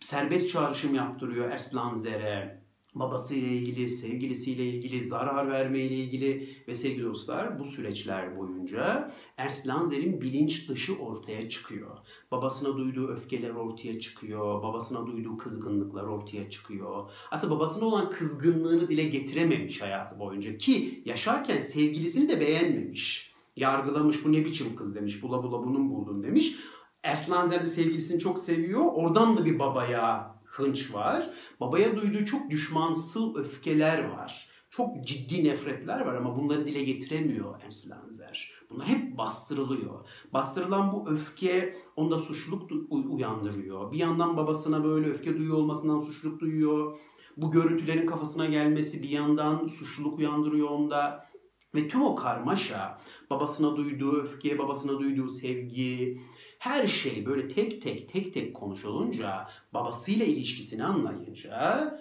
serbest 0.00 0.50
çağrışım 0.50 0.94
yaptırıyor 0.94 1.50
Erslan 1.50 1.94
Zere 1.94 2.63
babasıyla 2.94 3.48
ilgili, 3.48 3.88
sevgilisiyle 3.88 4.64
ilgili, 4.64 5.00
zarar 5.00 5.50
vermeyle 5.50 5.94
ilgili 5.94 6.48
ve 6.68 6.74
sevgili 6.74 7.04
dostlar 7.04 7.58
bu 7.58 7.64
süreçler 7.64 8.38
boyunca 8.38 9.12
Erslanzer'in 9.36 10.20
bilinç 10.20 10.68
dışı 10.68 10.96
ortaya 10.98 11.48
çıkıyor. 11.48 11.98
Babasına 12.30 12.76
duyduğu 12.76 13.08
öfkeler 13.08 13.50
ortaya 13.50 14.00
çıkıyor, 14.00 14.62
babasına 14.62 15.06
duyduğu 15.06 15.36
kızgınlıklar 15.36 16.04
ortaya 16.04 16.50
çıkıyor. 16.50 17.10
Aslında 17.30 17.54
babasına 17.54 17.84
olan 17.84 18.10
kızgınlığını 18.10 18.88
dile 18.88 19.02
getirememiş 19.02 19.82
hayatı 19.82 20.18
boyunca 20.18 20.58
ki 20.58 21.02
yaşarken 21.04 21.58
sevgilisini 21.58 22.28
de 22.28 22.40
beğenmemiş. 22.40 23.34
Yargılamış 23.56 24.24
bu 24.24 24.32
ne 24.32 24.44
biçim 24.44 24.76
kız 24.76 24.94
demiş, 24.94 25.22
bula 25.22 25.42
bula 25.42 25.66
bunun 25.66 25.90
buldun 25.90 26.22
demiş. 26.22 26.56
Erslanzer 27.02 27.62
de 27.62 27.66
sevgilisini 27.66 28.18
çok 28.18 28.38
seviyor. 28.38 28.82
Oradan 28.94 29.36
da 29.36 29.44
bir 29.44 29.58
babaya 29.58 30.33
hınç 30.54 30.94
var. 30.94 31.30
Babaya 31.60 31.96
duyduğu 31.96 32.24
çok 32.24 32.50
düşmansıl 32.50 33.36
öfkeler 33.36 34.04
var. 34.04 34.48
Çok 34.70 35.04
ciddi 35.04 35.44
nefretler 35.44 36.00
var 36.00 36.14
ama 36.14 36.36
bunları 36.36 36.66
dile 36.66 36.84
getiremiyor 36.84 37.62
Ernst 37.64 37.90
Lanzer. 37.90 38.52
Bunlar 38.70 38.86
hep 38.86 39.18
bastırılıyor. 39.18 40.08
Bastırılan 40.32 40.92
bu 40.92 41.10
öfke 41.10 41.76
onda 41.96 42.18
suçluluk 42.18 42.70
uyandırıyor. 42.90 43.92
Bir 43.92 43.98
yandan 43.98 44.36
babasına 44.36 44.84
böyle 44.84 45.10
öfke 45.10 45.38
duyuyor 45.38 45.56
olmasından 45.56 46.00
suçluluk 46.00 46.40
duyuyor. 46.40 46.98
Bu 47.36 47.50
görüntülerin 47.50 48.06
kafasına 48.06 48.46
gelmesi 48.46 49.02
bir 49.02 49.08
yandan 49.08 49.66
suçluluk 49.66 50.18
uyandırıyor 50.18 50.68
onda. 50.68 51.26
Ve 51.74 51.88
tüm 51.88 52.02
o 52.02 52.14
karmaşa, 52.14 52.98
babasına 53.30 53.76
duyduğu 53.76 54.12
öfke, 54.12 54.58
babasına 54.58 54.98
duyduğu 54.98 55.28
sevgi, 55.28 56.20
her 56.64 56.86
şey 56.88 57.26
böyle 57.26 57.48
tek 57.48 57.82
tek 57.82 58.08
tek 58.08 58.34
tek 58.34 58.54
konuşulunca, 58.54 59.48
babasıyla 59.74 60.26
ilişkisini 60.26 60.84
anlayınca, 60.84 62.00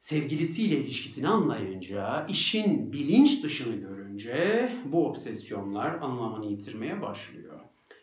sevgilisiyle 0.00 0.76
ilişkisini 0.76 1.28
anlayınca, 1.28 2.26
işin 2.28 2.92
bilinç 2.92 3.44
dışını 3.44 3.76
görünce 3.76 4.72
bu 4.84 5.06
obsesyonlar 5.08 5.94
anlamını 5.94 6.46
yitirmeye 6.46 7.02
başlıyor. 7.02 7.60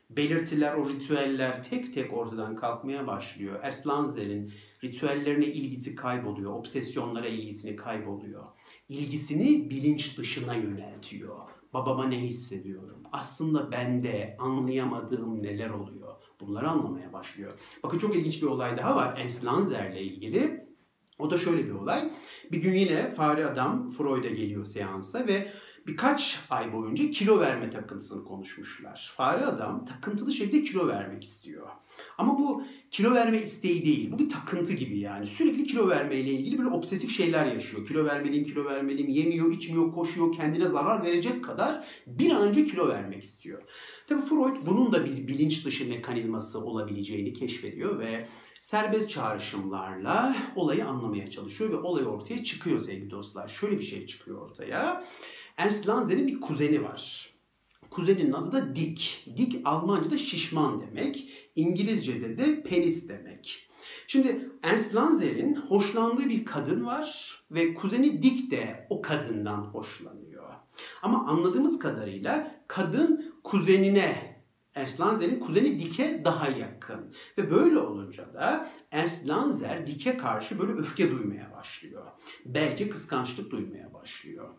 Belirtiler, 0.10 0.74
o 0.74 0.89
ritüeller 0.89 1.63
tek 1.63 1.94
tek 1.94 2.13
ortadan 2.13 2.56
kalkmaya 2.56 3.08
başlıyor. 3.08 3.60
Erslanzer'in 3.63 4.54
ritüellerine 4.84 5.46
ilgisi 5.46 5.96
kayboluyor, 5.96 6.54
obsesyonlara 6.54 7.28
ilgisini 7.28 7.76
kayboluyor. 7.76 8.44
İlgisini 8.89 9.70
bilinç 9.70 10.18
dışına 10.18 10.56
yöneltiyor 10.56 11.38
babama 11.74 12.08
ne 12.08 12.22
hissediyorum? 12.22 13.03
Aslında 13.13 13.71
bende 13.71 14.38
anlayamadığım 14.39 15.43
neler 15.43 15.69
oluyor? 15.69 16.13
Bunları 16.39 16.69
anlamaya 16.69 17.13
başlıyor. 17.13 17.60
Bakın 17.84 17.97
çok 17.97 18.15
ilginç 18.15 18.41
bir 18.41 18.47
olay 18.47 18.78
daha 18.78 18.95
var 18.95 19.17
Ernst 19.17 19.45
Lanzer'le 19.45 20.02
ilgili. 20.02 20.63
O 21.19 21.32
da 21.32 21.38
şöyle 21.38 21.65
bir 21.65 21.71
olay. 21.71 22.12
Bir 22.52 22.62
gün 22.62 22.73
yine 22.73 23.12
fare 23.12 23.45
adam 23.45 23.89
Freud'a 23.89 24.30
geliyor 24.30 24.65
seansa 24.65 25.28
ve 25.28 25.54
birkaç 25.88 26.39
ay 26.50 26.74
boyunca 26.74 27.10
kilo 27.10 27.39
verme 27.39 27.69
takıntısını 27.69 28.26
konuşmuşlar. 28.26 29.13
Fare 29.15 29.46
adam 29.46 29.86
takıntılı 29.86 30.32
şekilde 30.32 30.63
kilo 30.63 30.88
vermek 30.88 31.24
istiyor. 31.24 31.67
Ama 32.17 32.39
bu 32.39 32.63
kilo 32.91 33.13
verme 33.13 33.41
isteği 33.41 33.86
değil. 33.86 34.12
Bu 34.12 34.19
bir 34.19 34.30
takıntı 34.30 34.74
gibi 34.74 35.00
yani. 35.00 35.28
Sürekli 35.28 35.63
kilo 35.63 35.89
vermeyle 35.89 36.32
ilgili 36.32 36.58
böyle 36.58 36.69
obsesif 36.69 37.12
şeyler 37.12 37.46
yaşıyor. 37.46 37.88
Kilo 37.88 38.06
vermeliyim, 38.06 38.46
kilo 38.46 38.65
vermeliyim. 38.65 39.10
Yemiyor, 39.10 39.52
içmiyor, 39.52 39.91
koşuyor. 39.91 40.36
Kendine 40.36 40.67
zarar 40.67 41.04
verecek 41.04 41.43
kadar 41.43 41.88
bir 42.08 42.32
an 42.32 42.41
önce 42.41 42.65
kilo 42.65 42.88
vermek 42.88 43.24
istiyor. 43.24 43.62
Tabii 44.08 44.22
Freud 44.22 44.56
bunun 44.65 44.91
da 44.91 45.06
bir 45.06 45.28
bilinç 45.28 45.65
dışı 45.65 45.89
mekanizması 45.89 46.65
olabileceğini 46.65 47.34
keşfediyor 47.34 48.00
ve 48.00 48.28
serbest 48.62 49.10
çağrışımlarla 49.10 50.36
olayı 50.56 50.86
anlamaya 50.86 51.30
çalışıyor 51.30 51.72
ve 51.72 51.76
olay 51.76 52.06
ortaya 52.06 52.43
çıkıyor 52.43 52.80
sevgili 52.80 53.12
dostlar. 53.12 53.48
Şöyle 53.48 53.78
bir 53.78 53.84
şey 53.84 54.06
çıkıyor 54.06 54.41
ortaya. 54.41 55.04
Ernst 55.58 55.88
Lanzer'in 55.88 56.28
bir 56.28 56.42
kuzeni 56.42 56.84
var. 56.84 57.30
Kuzeninin 57.89 58.34
adı 58.34 58.52
da 58.52 58.76
Dick. 58.76 59.28
Dick 59.38 59.62
Almanca'da 59.66 60.18
şişman 60.18 60.80
demek. 60.80 61.30
İngilizce'de 61.56 62.38
de 62.38 62.63
penis 62.63 63.10
demek. 63.10 63.70
Şimdi 64.08 64.50
Ernst 64.63 64.96
Lanzer'in 64.96 65.56
hoşlandığı 65.56 66.30
bir 66.30 66.46
kadın 66.46 66.86
var 66.86 67.39
ve 67.52 67.74
kuzeni 67.74 68.22
Dick 68.22 68.52
de 68.52 68.88
o 68.89 69.02
kadından 69.02 69.62
hoşlanıyor. 69.62 70.54
Ama 71.02 71.26
anladığımız 71.26 71.80
kadarıyla 71.80 72.56
kadın 72.68 73.34
kuzenine 73.44 74.34
Ernst 74.76 75.02
Lanzer'in 75.02 75.39
kuzeni 75.39 75.80
Dick'e 75.80 76.22
daha 76.26 76.48
yakın. 76.48 77.16
Ve 77.38 77.52
böyle 77.52 77.78
olunca 77.78 78.34
da 78.34 78.70
Ernst 78.92 79.30
Lanzer 79.30 79.88
Dick'e 79.88 80.18
karşı 80.18 80.60
böyle 80.60 80.72
öfke 80.72 81.12
duymaya 81.12 81.52
başlıyor. 81.52 82.04
Belki 82.46 82.89
kıskançlık 82.89 83.52
duymaya 83.52 83.94
başlıyor. 83.94 84.50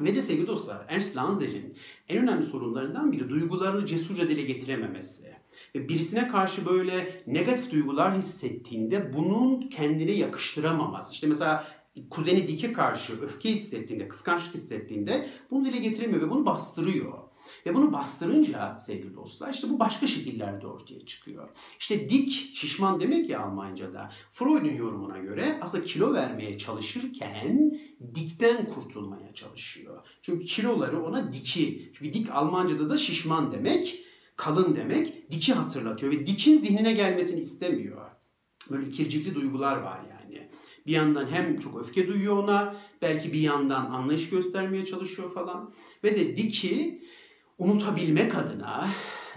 Ve 0.00 0.14
de 0.14 0.22
sevgili 0.22 0.46
dostlar 0.46 0.86
Ernst 0.88 1.16
Lanzer'in 1.16 1.76
en 2.08 2.22
önemli 2.22 2.42
sorunlarından 2.42 3.12
biri 3.12 3.28
duygularını 3.28 3.86
cesurca 3.86 4.28
dile 4.28 4.42
getirememesi. 4.42 5.34
Ve 5.74 5.88
birisine 5.88 6.28
karşı 6.28 6.66
böyle 6.66 7.22
negatif 7.26 7.70
duygular 7.70 8.16
hissettiğinde 8.16 9.12
bunun 9.12 9.60
kendine 9.60 10.12
yakıştıramaması. 10.12 11.12
İşte 11.12 11.26
mesela 11.26 11.66
kuzeni 12.10 12.48
Dike 12.48 12.72
karşı 12.72 13.20
öfke 13.20 13.50
hissettiğinde, 13.50 14.08
kıskançlık 14.08 14.54
hissettiğinde 14.54 15.28
bunu 15.50 15.64
dile 15.64 15.78
getiremiyor 15.78 16.22
ve 16.22 16.30
bunu 16.30 16.46
bastırıyor. 16.46 17.18
Ve 17.66 17.74
bunu 17.74 17.92
bastırınca 17.92 18.76
sevgili 18.78 19.14
dostlar 19.14 19.52
işte 19.52 19.70
bu 19.70 19.78
başka 19.78 20.06
şekillerde 20.06 20.66
ortaya 20.66 21.06
çıkıyor. 21.06 21.48
İşte 21.80 22.08
dik, 22.08 22.50
şişman 22.54 23.00
demek 23.00 23.30
ya 23.30 23.40
Almanca'da. 23.40 24.12
Freud'un 24.32 24.74
yorumuna 24.74 25.18
göre 25.18 25.58
aslında 25.62 25.84
kilo 25.84 26.14
vermeye 26.14 26.58
çalışırken 26.58 27.72
dikten 28.14 28.68
kurtulmaya 28.68 29.34
çalışıyor. 29.34 30.06
Çünkü 30.22 30.44
kiloları 30.44 31.02
ona 31.02 31.32
diki. 31.32 31.90
Çünkü 31.94 32.12
dik 32.12 32.30
Almanca'da 32.30 32.90
da 32.90 32.96
şişman 32.96 33.52
demek, 33.52 34.04
kalın 34.36 34.76
demek, 34.76 35.30
diki 35.30 35.52
hatırlatıyor 35.52 36.12
ve 36.12 36.26
dikin 36.26 36.56
zihnine 36.56 36.92
gelmesini 36.92 37.40
istemiyor. 37.40 38.10
Böyle 38.70 38.86
ikircikli 38.86 39.34
duygular 39.34 39.76
var 39.76 40.00
yani. 40.10 40.48
Bir 40.86 40.92
yandan 40.92 41.26
hem 41.26 41.58
çok 41.58 41.80
öfke 41.80 42.08
duyuyor 42.08 42.36
ona, 42.36 42.76
belki 43.02 43.32
bir 43.32 43.40
yandan 43.40 43.84
anlayış 43.84 44.30
göstermeye 44.30 44.84
çalışıyor 44.84 45.34
falan. 45.34 45.74
Ve 46.04 46.16
de 46.16 46.36
Diki 46.36 47.02
unutabilmek 47.58 48.34
adına, 48.34 48.90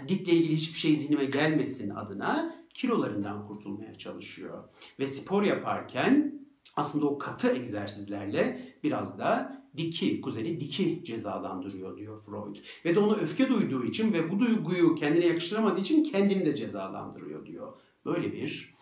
Dik'le 0.08 0.28
ilgili 0.28 0.52
hiçbir 0.52 0.78
şey 0.78 0.96
zihnime 0.96 1.24
gelmesin 1.24 1.90
adına 1.90 2.56
kilolarından 2.74 3.46
kurtulmaya 3.46 3.94
çalışıyor. 3.94 4.64
Ve 4.98 5.08
spor 5.08 5.42
yaparken 5.42 6.40
aslında 6.76 7.06
o 7.06 7.18
katı 7.18 7.48
egzersizlerle 7.48 8.74
biraz 8.82 9.18
da 9.18 9.58
diki, 9.76 10.20
kuzeni 10.20 10.60
diki 10.60 11.04
cezalandırıyor 11.04 11.98
diyor 11.98 12.22
Freud. 12.22 12.56
Ve 12.84 12.94
de 12.94 13.00
ona 13.00 13.14
öfke 13.14 13.48
duyduğu 13.48 13.84
için 13.84 14.12
ve 14.12 14.30
bu 14.30 14.38
duyguyu 14.38 14.94
kendine 14.94 15.26
yakıştıramadığı 15.26 15.80
için 15.80 16.04
kendini 16.04 16.46
de 16.46 16.54
cezalandırıyor 16.54 17.46
diyor. 17.46 17.72
Böyle 18.04 18.32
bir 18.32 18.74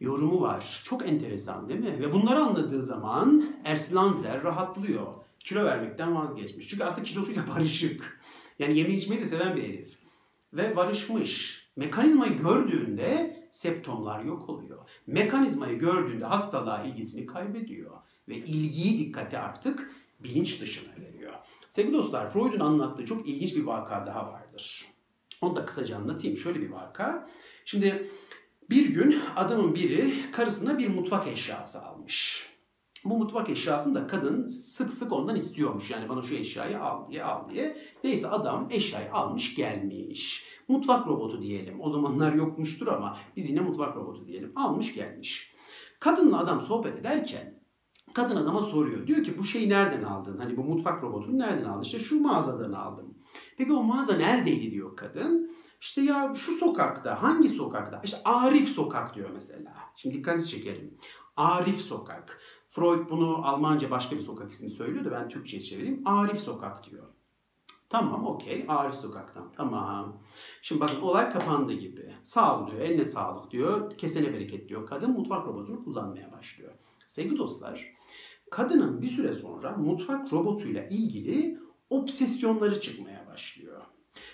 yorumu 0.00 0.40
var. 0.40 0.82
Çok 0.84 1.08
enteresan 1.08 1.68
değil 1.68 1.80
mi? 1.80 2.00
Ve 2.00 2.12
bunları 2.12 2.38
anladığı 2.38 2.82
zaman 2.82 3.56
Erslanzer 3.64 4.42
rahatlıyor. 4.42 5.06
Kilo 5.40 5.64
vermekten 5.64 6.16
vazgeçmiş. 6.16 6.68
Çünkü 6.68 6.84
aslında 6.84 7.02
kilosuyla 7.02 7.44
barışık. 7.54 8.20
Yani 8.58 8.78
yeme 8.78 8.94
içmeyi 8.94 9.20
de 9.20 9.24
seven 9.24 9.56
bir 9.56 9.62
herif. 9.62 9.98
Ve 10.52 10.76
barışmış. 10.76 11.64
Mekanizmayı 11.76 12.36
gördüğünde 12.36 13.40
septomlar 13.50 14.24
yok 14.24 14.48
oluyor. 14.48 14.78
Mekanizmayı 15.06 15.78
gördüğünde 15.78 16.24
hastalığa 16.24 16.84
ilgisini 16.84 17.26
kaybediyor. 17.26 17.90
Ve 18.28 18.36
ilgiyi 18.36 18.98
dikkate 18.98 19.38
artık 19.38 19.90
bilinç 20.20 20.60
dışına 20.60 20.92
veriyor. 21.00 21.32
Sevgili 21.68 21.94
dostlar 21.94 22.32
Freud'un 22.32 22.60
anlattığı 22.60 23.06
çok 23.06 23.28
ilginç 23.28 23.56
bir 23.56 23.64
vaka 23.64 24.06
daha 24.06 24.32
vardır. 24.32 24.84
Onu 25.40 25.56
da 25.56 25.66
kısaca 25.66 25.96
anlatayım. 25.96 26.36
Şöyle 26.36 26.60
bir 26.60 26.70
vaka. 26.70 27.28
Şimdi 27.64 28.08
bir 28.70 28.88
gün 28.94 29.18
adamın 29.36 29.74
biri 29.74 30.30
karısına 30.32 30.78
bir 30.78 30.88
mutfak 30.88 31.26
eşyası 31.26 31.82
almış. 31.82 32.48
Bu 33.04 33.18
mutfak 33.18 33.50
eşyasını 33.50 33.94
da 33.94 34.06
kadın 34.06 34.46
sık 34.46 34.92
sık 34.92 35.12
ondan 35.12 35.36
istiyormuş. 35.36 35.90
Yani 35.90 36.08
bana 36.08 36.22
şu 36.22 36.34
eşyayı 36.34 36.82
al 36.82 37.10
diye 37.10 37.24
al 37.24 37.48
diye. 37.48 37.76
Neyse 38.04 38.28
adam 38.28 38.68
eşyayı 38.70 39.12
almış 39.12 39.54
gelmiş. 39.54 40.46
Mutfak 40.68 41.06
robotu 41.06 41.42
diyelim. 41.42 41.80
O 41.80 41.90
zamanlar 41.90 42.32
yokmuştur 42.32 42.86
ama 42.86 43.16
biz 43.36 43.50
yine 43.50 43.60
mutfak 43.60 43.96
robotu 43.96 44.26
diyelim. 44.26 44.52
Almış 44.56 44.94
gelmiş. 44.94 45.54
Kadınla 46.00 46.38
adam 46.38 46.60
sohbet 46.60 46.98
ederken 46.98 47.60
kadın 48.14 48.36
adama 48.36 48.60
soruyor. 48.60 49.06
Diyor 49.06 49.24
ki 49.24 49.38
bu 49.38 49.44
şeyi 49.44 49.68
nereden 49.68 50.02
aldın? 50.02 50.38
Hani 50.38 50.56
bu 50.56 50.64
mutfak 50.64 51.02
robotunu 51.02 51.38
nereden 51.38 51.64
aldın? 51.64 51.82
İşte 51.82 51.98
şu 51.98 52.20
mağazadan 52.20 52.72
aldım. 52.72 53.14
Peki 53.56 53.72
o 53.72 53.82
mağaza 53.82 54.16
neredeydi 54.16 54.70
diyor 54.70 54.96
kadın. 54.96 55.54
İşte 55.80 56.00
ya 56.00 56.32
şu 56.36 56.52
sokakta, 56.52 57.22
hangi 57.22 57.48
sokakta? 57.48 58.00
İşte 58.04 58.16
Arif 58.24 58.68
Sokak 58.68 59.14
diyor 59.14 59.30
mesela. 59.30 59.74
Şimdi 59.96 60.16
dikkatinizi 60.16 60.48
çekelim. 60.48 60.98
Arif 61.36 61.76
Sokak. 61.76 62.40
Freud 62.74 63.10
bunu 63.10 63.46
Almanca 63.46 63.90
başka 63.90 64.16
bir 64.16 64.20
sokak 64.20 64.52
ismi 64.52 64.70
söylüyor 64.70 65.04
da 65.04 65.10
ben 65.10 65.28
Türkçe'ye 65.28 65.62
çevireyim. 65.62 66.02
Arif 66.04 66.38
Sokak 66.38 66.90
diyor. 66.90 67.06
Tamam 67.88 68.26
okey. 68.26 68.64
Arif 68.68 68.94
Sokak'tan. 68.94 69.52
Tamam. 69.56 70.22
Şimdi 70.62 70.80
bakın 70.80 71.00
olay 71.00 71.30
kapandı 71.30 71.72
gibi. 71.72 72.14
Sağ 72.22 72.60
ol 72.60 72.70
diyor. 72.70 72.80
Eline 72.80 73.04
sağlık 73.04 73.50
diyor. 73.50 73.98
Kesene 73.98 74.32
bereket 74.32 74.68
diyor. 74.68 74.86
Kadın 74.86 75.10
mutfak 75.10 75.46
robotunu 75.46 75.84
kullanmaya 75.84 76.32
başlıyor. 76.32 76.72
Sevgili 77.06 77.38
dostlar, 77.38 77.94
kadının 78.50 79.02
bir 79.02 79.06
süre 79.06 79.34
sonra 79.34 79.76
mutfak 79.76 80.32
robotuyla 80.32 80.84
ilgili 80.84 81.58
obsesyonları 81.90 82.80
çıkmaya 82.80 83.26
başlıyor. 83.26 83.82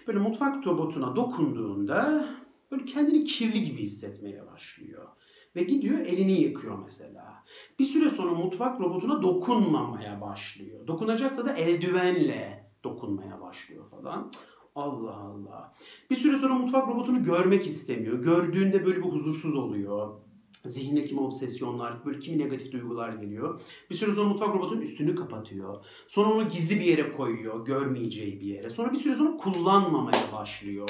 Böyle 0.07 0.19
mutfak 0.19 0.67
robotuna 0.67 1.17
dokunduğunda 1.17 2.29
böyle 2.71 2.85
kendini 2.85 3.25
kirli 3.25 3.63
gibi 3.63 3.83
hissetmeye 3.83 4.47
başlıyor. 4.47 5.09
Ve 5.57 5.63
gidiyor 5.63 5.99
elini 5.99 6.41
yıkıyor 6.41 6.79
mesela. 6.85 7.30
Bir 7.79 7.85
süre 7.85 8.11
sonra 8.11 8.35
mutfak 8.35 8.81
robotuna 8.81 9.23
dokunmamaya 9.23 10.21
başlıyor. 10.21 10.87
Dokunacaksa 10.87 11.47
da 11.47 11.53
eldivenle 11.53 12.71
dokunmaya 12.85 13.41
başlıyor 13.41 13.85
falan. 13.91 14.31
Allah 14.75 15.17
Allah. 15.17 15.75
Bir 16.11 16.17
süre 16.17 16.37
sonra 16.37 16.55
mutfak 16.55 16.89
robotunu 16.89 17.23
görmek 17.23 17.67
istemiyor. 17.67 18.23
Gördüğünde 18.23 18.87
böyle 18.87 18.99
bir 18.99 19.11
huzursuz 19.11 19.55
oluyor. 19.55 20.21
Zihnine 20.65 21.05
kimi 21.05 21.21
obsesyonlar, 21.21 22.05
böyle 22.05 22.19
kimi 22.19 22.39
negatif 22.39 22.73
duygular 22.73 23.13
geliyor. 23.13 23.61
Bir 23.91 23.95
süre 23.95 24.13
sonra 24.13 24.29
mutfak 24.29 24.55
robotunun 24.55 24.81
üstünü 24.81 25.15
kapatıyor. 25.15 25.85
Sonra 26.07 26.31
onu 26.31 26.49
gizli 26.49 26.81
bir 26.81 26.85
yere 26.85 27.13
koyuyor, 27.13 27.65
görmeyeceği 27.65 28.41
bir 28.41 28.47
yere. 28.47 28.71
Sonra 28.71 28.93
bir 28.93 28.99
süre 28.99 29.15
sonra 29.15 29.37
kullanmamaya 29.37 30.33
başlıyor. 30.33 30.89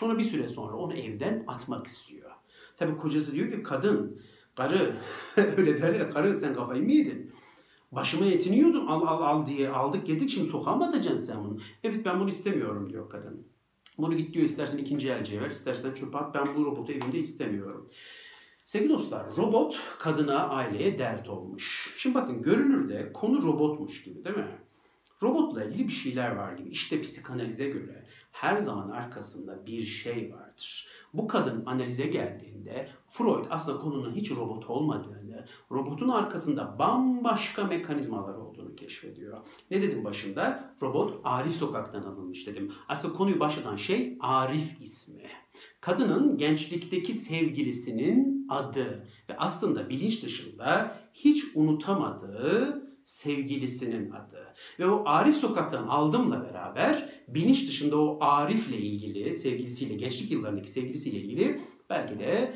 Sonra 0.00 0.18
bir 0.18 0.24
süre 0.24 0.48
sonra 0.48 0.76
onu 0.76 0.94
evden 0.94 1.44
atmak 1.46 1.86
istiyor. 1.86 2.30
Tabi 2.76 2.96
kocası 2.96 3.32
diyor 3.32 3.50
ki 3.50 3.62
kadın, 3.62 4.20
karı, 4.56 4.96
öyle 5.56 5.82
derler 5.82 6.00
ya, 6.00 6.08
karı 6.08 6.34
sen 6.34 6.54
kafayı 6.54 6.82
mı 6.82 6.92
yedin? 6.92 7.32
Başıma 7.92 8.26
etini 8.26 8.78
al 8.88 9.06
al 9.06 9.22
al 9.22 9.46
diye 9.46 9.70
aldık 9.70 10.08
yedik 10.08 10.30
şimdi 10.30 10.48
sokağa 10.48 10.76
mı 10.76 10.88
atacaksın 10.88 11.26
sen 11.26 11.44
bunu? 11.44 11.58
Evet 11.84 12.04
ben 12.04 12.20
bunu 12.20 12.28
istemiyorum 12.28 12.90
diyor 12.90 13.10
kadın. 13.10 13.46
Bunu 13.98 14.16
git 14.16 14.34
diyor 14.34 14.44
istersen 14.44 14.78
ikinci 14.78 15.10
elciye 15.10 15.40
ver 15.40 15.50
istersen 15.50 15.94
çöpe 15.94 16.18
at 16.18 16.34
ben 16.34 16.56
bu 16.56 16.64
robotu 16.64 16.92
evimde 16.92 17.18
istemiyorum. 17.18 17.90
Sevgili 18.64 18.92
dostlar 18.92 19.36
robot 19.36 19.80
kadına 19.98 20.48
aileye 20.48 20.98
dert 20.98 21.28
olmuş. 21.28 21.94
Şimdi 21.98 22.14
bakın 22.14 22.42
görünürde 22.42 23.12
konu 23.12 23.42
robotmuş 23.42 24.02
gibi 24.02 24.24
değil 24.24 24.36
mi? 24.36 24.58
Robotla 25.22 25.64
ilgili 25.64 25.88
bir 25.88 25.92
şeyler 25.92 26.36
var 26.36 26.52
gibi. 26.52 26.68
İşte 26.68 27.00
psikanalize 27.00 27.68
göre 27.68 28.06
her 28.32 28.58
zaman 28.58 28.90
arkasında 28.90 29.66
bir 29.66 29.84
şey 29.84 30.32
vardır. 30.32 30.88
Bu 31.18 31.26
kadın 31.26 31.66
analize 31.66 32.06
geldiğinde 32.06 32.88
Freud 33.08 33.44
aslında 33.50 33.78
konunun 33.78 34.14
hiç 34.14 34.30
robot 34.30 34.70
olmadığını, 34.70 35.46
robotun 35.70 36.08
arkasında 36.08 36.78
bambaşka 36.78 37.64
mekanizmalar 37.64 38.34
olduğunu 38.34 38.74
keşfediyor. 38.74 39.38
Ne 39.70 39.82
dedim 39.82 40.04
başında? 40.04 40.74
Robot 40.82 41.20
Arif 41.24 41.52
sokaktan 41.52 42.02
alınmış 42.02 42.46
dedim. 42.46 42.72
Aslında 42.88 43.14
konuyu 43.14 43.40
başlatan 43.40 43.76
şey 43.76 44.16
Arif 44.20 44.82
ismi. 44.82 45.22
Kadının 45.80 46.36
gençlikteki 46.36 47.14
sevgilisinin 47.14 48.46
adı 48.48 49.06
ve 49.28 49.36
aslında 49.38 49.88
bilinç 49.88 50.22
dışında 50.22 50.96
hiç 51.14 51.44
unutamadığı 51.54 52.85
sevgilisinin 53.06 54.10
adı. 54.10 54.54
Ve 54.78 54.86
o 54.86 55.02
Arif 55.06 55.36
sokaktan 55.36 55.88
aldımla 55.88 56.44
beraber 56.44 57.10
bilinç 57.28 57.68
dışında 57.68 58.00
o 58.00 58.18
Arif'le 58.20 58.70
ilgili, 58.72 59.32
sevgilisiyle, 59.32 59.94
gençlik 59.94 60.30
yıllarındaki 60.30 60.70
sevgilisiyle 60.70 61.18
ilgili 61.18 61.60
belki 61.90 62.18
de 62.18 62.54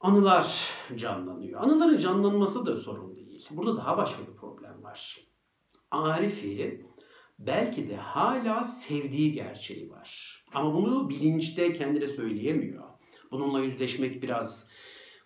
anılar 0.00 0.68
canlanıyor. 0.96 1.60
Anıların 1.60 1.98
canlanması 1.98 2.66
da 2.66 2.76
sorun 2.76 3.16
değil. 3.16 3.48
Burada 3.50 3.76
daha 3.76 3.96
başka 3.96 4.22
bir 4.26 4.36
problem 4.36 4.82
var. 4.82 5.18
Arif'i 5.90 6.86
belki 7.38 7.88
de 7.88 7.96
hala 7.96 8.64
sevdiği 8.64 9.32
gerçeği 9.32 9.90
var. 9.90 10.42
Ama 10.54 10.74
bunu 10.74 11.08
bilinçte 11.08 11.72
kendine 11.72 12.08
söyleyemiyor. 12.08 12.84
Bununla 13.30 13.60
yüzleşmek 13.60 14.22
biraz 14.22 14.71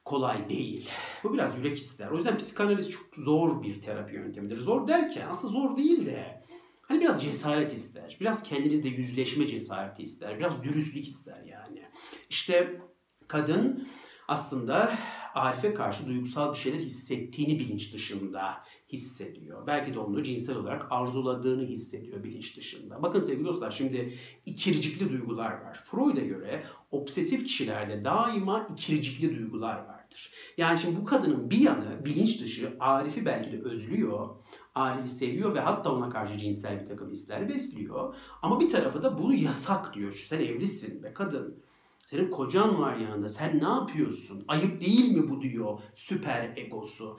kolay 0.07 0.49
değil. 0.49 0.89
Bu 1.25 1.35
biraz 1.35 1.59
yürek 1.59 1.79
ister. 1.79 2.11
O 2.11 2.17
yüzden 2.17 2.39
psikanaliz 2.39 2.91
çok 2.91 3.07
zor 3.17 3.63
bir 3.63 3.81
terapi 3.81 4.15
yöntemidir. 4.15 4.57
Zor 4.57 4.89
derken 4.89 5.27
aslında 5.29 5.53
zor 5.53 5.77
değil 5.77 6.07
de 6.07 6.43
hani 6.83 7.01
biraz 7.01 7.23
cesaret 7.23 7.73
ister. 7.73 8.17
Biraz 8.21 8.43
kendinizle 8.43 8.89
yüzleşme 8.89 9.47
cesareti 9.47 10.03
ister. 10.03 10.39
Biraz 10.39 10.63
dürüstlük 10.63 11.09
ister 11.09 11.43
yani. 11.43 11.83
İşte 12.31 12.81
kadın 13.29 13.89
aslında 14.29 14.99
Arif'e 15.35 15.75
karşı 15.75 16.07
duygusal 16.07 16.53
bir 16.53 16.59
şeyler 16.59 16.79
hissettiğini 16.79 17.59
bilinç 17.59 17.95
dışında 17.95 18.65
hissediyor. 18.93 19.67
Belki 19.67 19.95
de 19.95 19.99
onu 19.99 20.23
cinsel 20.23 20.57
olarak 20.57 20.87
arzuladığını 20.91 21.65
hissediyor 21.65 22.25
bilinç 22.25 22.57
dışında. 22.57 23.03
Bakın 23.03 23.21
sevgili 23.21 23.45
dostlar 23.45 23.71
şimdi 23.71 24.19
ikircikli 24.47 25.11
duygular 25.11 25.51
var. 25.51 25.81
Freud'a 25.85 26.21
göre 26.21 26.65
obsesif 26.91 27.47
kişilerde 27.47 28.05
daima 28.05 28.69
ikircikli 28.73 29.39
duygular 29.39 29.87
vardır. 30.07 30.33
Yani 30.57 30.79
şimdi 30.79 31.01
bu 31.01 31.05
kadının 31.05 31.51
bir 31.51 31.59
yanı 31.59 32.05
bilinç 32.05 32.41
dışı 32.41 32.77
Arif'i 32.81 33.27
belki 33.27 33.53
de 33.53 33.63
özlüyor. 33.63 34.29
Arif'i 34.75 35.09
seviyor 35.09 35.55
ve 35.55 35.61
hatta 35.61 35.93
ona 35.93 36.11
karşı 36.11 36.39
cinsel 36.39 36.81
bir 36.81 36.87
takım 36.87 37.11
hisler 37.11 37.49
besliyor. 37.49 38.15
Ama 38.43 38.61
bir 38.61 38.71
tarafı 38.71 39.03
da 39.03 39.19
bunu 39.19 39.35
yasak 39.35 39.95
diyor. 39.95 40.13
Sen 40.13 40.41
evlisin 40.41 41.03
be 41.03 41.15
kadın. 41.15 41.63
Senin 42.07 42.31
kocan 42.31 42.81
var 42.81 42.97
yanında. 42.97 43.29
Sen 43.29 43.61
ne 43.61 43.69
yapıyorsun? 43.69 44.45
Ayıp 44.49 44.81
değil 44.81 45.13
mi 45.13 45.31
bu 45.31 45.43
diyor 45.43 45.79
süper 45.95 46.53
egosu. 46.57 47.19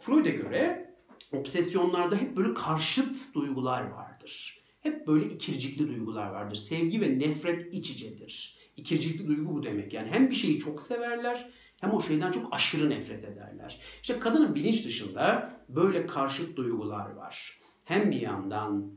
Freud'a 0.00 0.30
göre 0.30 0.94
obsesyonlarda 1.32 2.16
hep 2.16 2.36
böyle 2.36 2.54
karşıt 2.54 3.34
duygular 3.34 3.90
vardır. 3.90 4.62
Hep 4.80 5.06
böyle 5.06 5.26
ikircikli 5.26 5.88
duygular 5.88 6.30
vardır. 6.30 6.56
Sevgi 6.56 7.00
ve 7.00 7.18
nefret 7.18 7.74
iç 7.74 7.90
içedir. 7.90 8.58
İkircikli 8.76 9.26
duygu 9.26 9.54
bu 9.54 9.62
demek. 9.62 9.92
Yani 9.92 10.10
hem 10.10 10.30
bir 10.30 10.34
şeyi 10.34 10.58
çok 10.58 10.82
severler 10.82 11.50
hem 11.82 11.94
o 11.94 12.00
şeyden 12.00 12.32
çok 12.32 12.54
aşırı 12.54 12.90
nefret 12.90 13.24
ederler. 13.24 13.80
İşte 14.02 14.18
kadının 14.18 14.54
bilinç 14.54 14.84
dışında 14.84 15.52
böyle 15.68 16.06
karşıt 16.06 16.56
duygular 16.56 17.10
var. 17.10 17.58
Hem 17.84 18.10
bir 18.10 18.20
yandan 18.20 18.92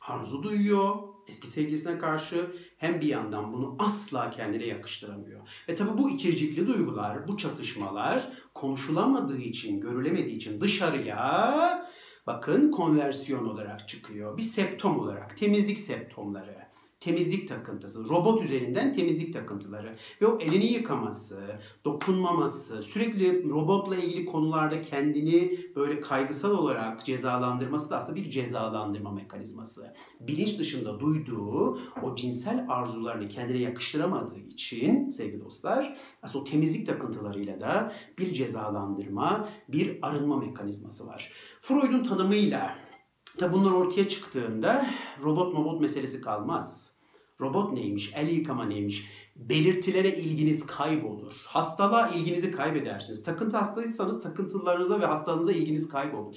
arzu 0.00 0.42
duyuyor 0.42 0.96
eski 1.28 1.46
sevgilisine 1.46 1.98
karşı 1.98 2.56
hem 2.78 3.00
bir 3.00 3.06
yandan 3.06 3.52
bunu 3.52 3.76
asla 3.78 4.30
kendine 4.30 4.66
yakıştıramıyor. 4.66 5.48
Ve 5.68 5.74
tabi 5.74 5.98
bu 5.98 6.10
ikircikli 6.10 6.66
duygular, 6.66 7.28
bu 7.28 7.36
çatışmalar 7.36 8.28
konuşulamadığı 8.54 9.38
için, 9.38 9.80
görülemediği 9.80 10.36
için 10.36 10.60
dışarıya 10.60 11.90
bakın 12.26 12.70
konversiyon 12.70 13.44
olarak 13.44 13.88
çıkıyor. 13.88 14.36
Bir 14.36 14.42
septom 14.42 15.00
olarak, 15.00 15.36
temizlik 15.36 15.78
septomları. 15.78 16.65
Temizlik 17.00 17.48
takıntısı. 17.48 18.08
Robot 18.08 18.42
üzerinden 18.42 18.92
temizlik 18.92 19.32
takıntıları. 19.32 19.96
Ve 20.22 20.26
o 20.26 20.38
elini 20.40 20.72
yıkaması, 20.72 21.40
dokunmaması, 21.84 22.82
sürekli 22.82 23.50
robotla 23.50 23.96
ilgili 23.96 24.24
konularda 24.26 24.82
kendini 24.82 25.60
böyle 25.76 26.00
kaygısal 26.00 26.50
olarak 26.50 27.04
cezalandırması 27.04 27.90
da 27.90 27.96
aslında 27.96 28.16
bir 28.16 28.30
cezalandırma 28.30 29.12
mekanizması. 29.12 29.94
Bilinç 30.20 30.58
dışında 30.58 31.00
duyduğu 31.00 31.78
o 32.02 32.16
cinsel 32.16 32.66
arzularını 32.68 33.28
kendine 33.28 33.58
yakıştıramadığı 33.58 34.38
için 34.38 35.10
sevgili 35.10 35.40
dostlar 35.40 35.96
aslında 36.22 36.42
o 36.42 36.44
temizlik 36.44 36.86
takıntılarıyla 36.86 37.60
da 37.60 37.92
bir 38.18 38.32
cezalandırma, 38.32 39.48
bir 39.68 39.98
arınma 40.02 40.36
mekanizması 40.36 41.06
var. 41.06 41.32
Freud'un 41.60 42.02
tanımıyla 42.02 42.85
Tabi 43.38 43.54
bunlar 43.54 43.70
ortaya 43.70 44.08
çıktığında 44.08 44.86
robot 45.22 45.54
mobot 45.54 45.80
meselesi 45.80 46.20
kalmaz. 46.20 46.96
Robot 47.40 47.72
neymiş, 47.72 48.12
el 48.14 48.28
yıkama 48.28 48.64
neymiş, 48.64 49.06
belirtilere 49.36 50.16
ilginiz 50.16 50.66
kaybolur. 50.66 51.44
Hastalığa 51.46 52.08
ilginizi 52.08 52.50
kaybedersiniz. 52.50 53.24
Takıntı 53.24 53.56
hastalıysanız 53.56 54.22
takıntılarınıza 54.22 55.00
ve 55.00 55.06
hastalığınıza 55.06 55.52
ilginiz 55.52 55.88
kaybolur. 55.88 56.36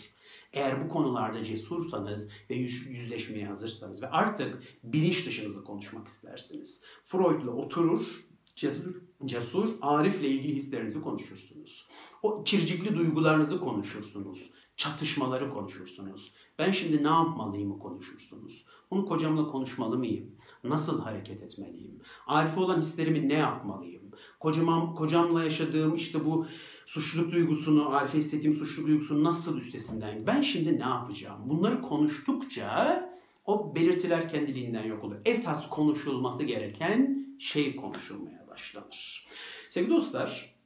Eğer 0.54 0.86
bu 0.86 0.88
konularda 0.88 1.44
cesursanız 1.44 2.30
ve 2.50 2.56
yüzleşmeye 2.56 3.46
hazırsanız 3.46 4.02
ve 4.02 4.10
artık 4.10 4.64
bilinç 4.84 5.28
dışınızı 5.28 5.64
konuşmak 5.64 6.08
istersiniz. 6.08 6.84
Freud'la 7.04 7.52
oturur, 7.52 8.20
cesur, 8.56 8.96
cesur 9.26 9.70
Arif'le 9.82 10.24
ilgili 10.24 10.56
hislerinizi 10.56 11.02
konuşursunuz. 11.02 11.88
O 12.24 12.44
kircikli 12.44 12.96
duygularınızı 12.96 13.60
konuşursunuz. 13.60 14.52
Çatışmaları 14.80 15.54
konuşursunuz. 15.54 16.34
Ben 16.60 16.72
şimdi 16.72 17.04
ne 17.04 17.08
yapmalıyım 17.08 17.80
konuşursunuz. 17.80 18.65
Onu 18.92 19.06
kocamla 19.06 19.48
konuşmalı 19.48 19.98
mıyım? 19.98 20.32
Nasıl 20.63 21.02
hareket 21.02 21.44
etmeliyim? 21.44 22.02
Arife 22.28 22.60
olan 22.60 22.82
hislerimi 22.82 23.30
ne 23.30 23.34
yapmalıyım? 23.34 24.04
Kocamam, 24.39 24.96
kocamla 24.96 25.44
yaşadığım 25.44 25.96
işte 25.96 26.26
bu 26.26 26.48
suçluluk 26.86 27.32
duygusunu, 27.32 27.89
Arife 27.96 28.18
hissettiğim 28.18 28.54
suçluluk 28.54 28.88
duygusunu 28.88 29.24
nasıl 29.24 29.58
üstesinden? 29.58 30.28
Ben 30.28 30.42
şimdi 30.42 30.80
ne 30.80 30.84
yapacağım? 30.84 31.42
Bunları 31.46 31.82
konuştukça 31.82 33.10
o 33.46 33.76
belirtiler 33.76 34.30
kendiliğinden 34.30 34.84
yok 34.84 35.04
oluyor. 35.04 35.22
Esas 35.26 35.70
konuşulması 35.70 36.44
gereken 36.44 37.28
şey 37.39 37.76
konuşulmaya 37.76 38.48
başlanır. 38.48 39.28
Sevgili 39.70 39.96
dostlar, 39.96 40.59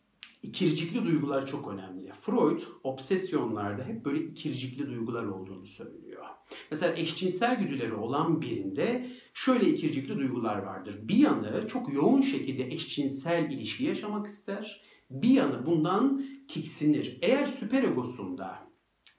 ikircikli 0.43 1.06
duygular 1.06 1.45
çok 1.45 1.67
önemli. 1.67 2.12
Freud 2.21 2.60
obsesyonlarda 2.84 3.84
hep 3.84 4.06
böyle 4.06 4.23
ikircikli 4.23 4.88
duygular 4.88 5.25
olduğunu 5.25 5.65
söylüyor. 5.65 6.25
Mesela 6.71 6.95
eşcinsel 6.95 7.60
güdüleri 7.60 7.93
olan 7.93 8.41
birinde 8.41 9.10
şöyle 9.34 9.69
ikircikli 9.69 10.17
duygular 10.17 10.58
vardır. 10.58 10.99
Bir 11.01 11.15
yanı 11.15 11.67
çok 11.67 11.93
yoğun 11.93 12.21
şekilde 12.21 12.63
eşcinsel 12.63 13.51
ilişki 13.51 13.84
yaşamak 13.84 14.27
ister. 14.27 14.82
Bir 15.10 15.29
yanı 15.29 15.65
bundan 15.65 16.25
tiksinir. 16.47 17.17
Eğer 17.21 17.45
süper 17.45 17.84
egosunda, 17.84 18.60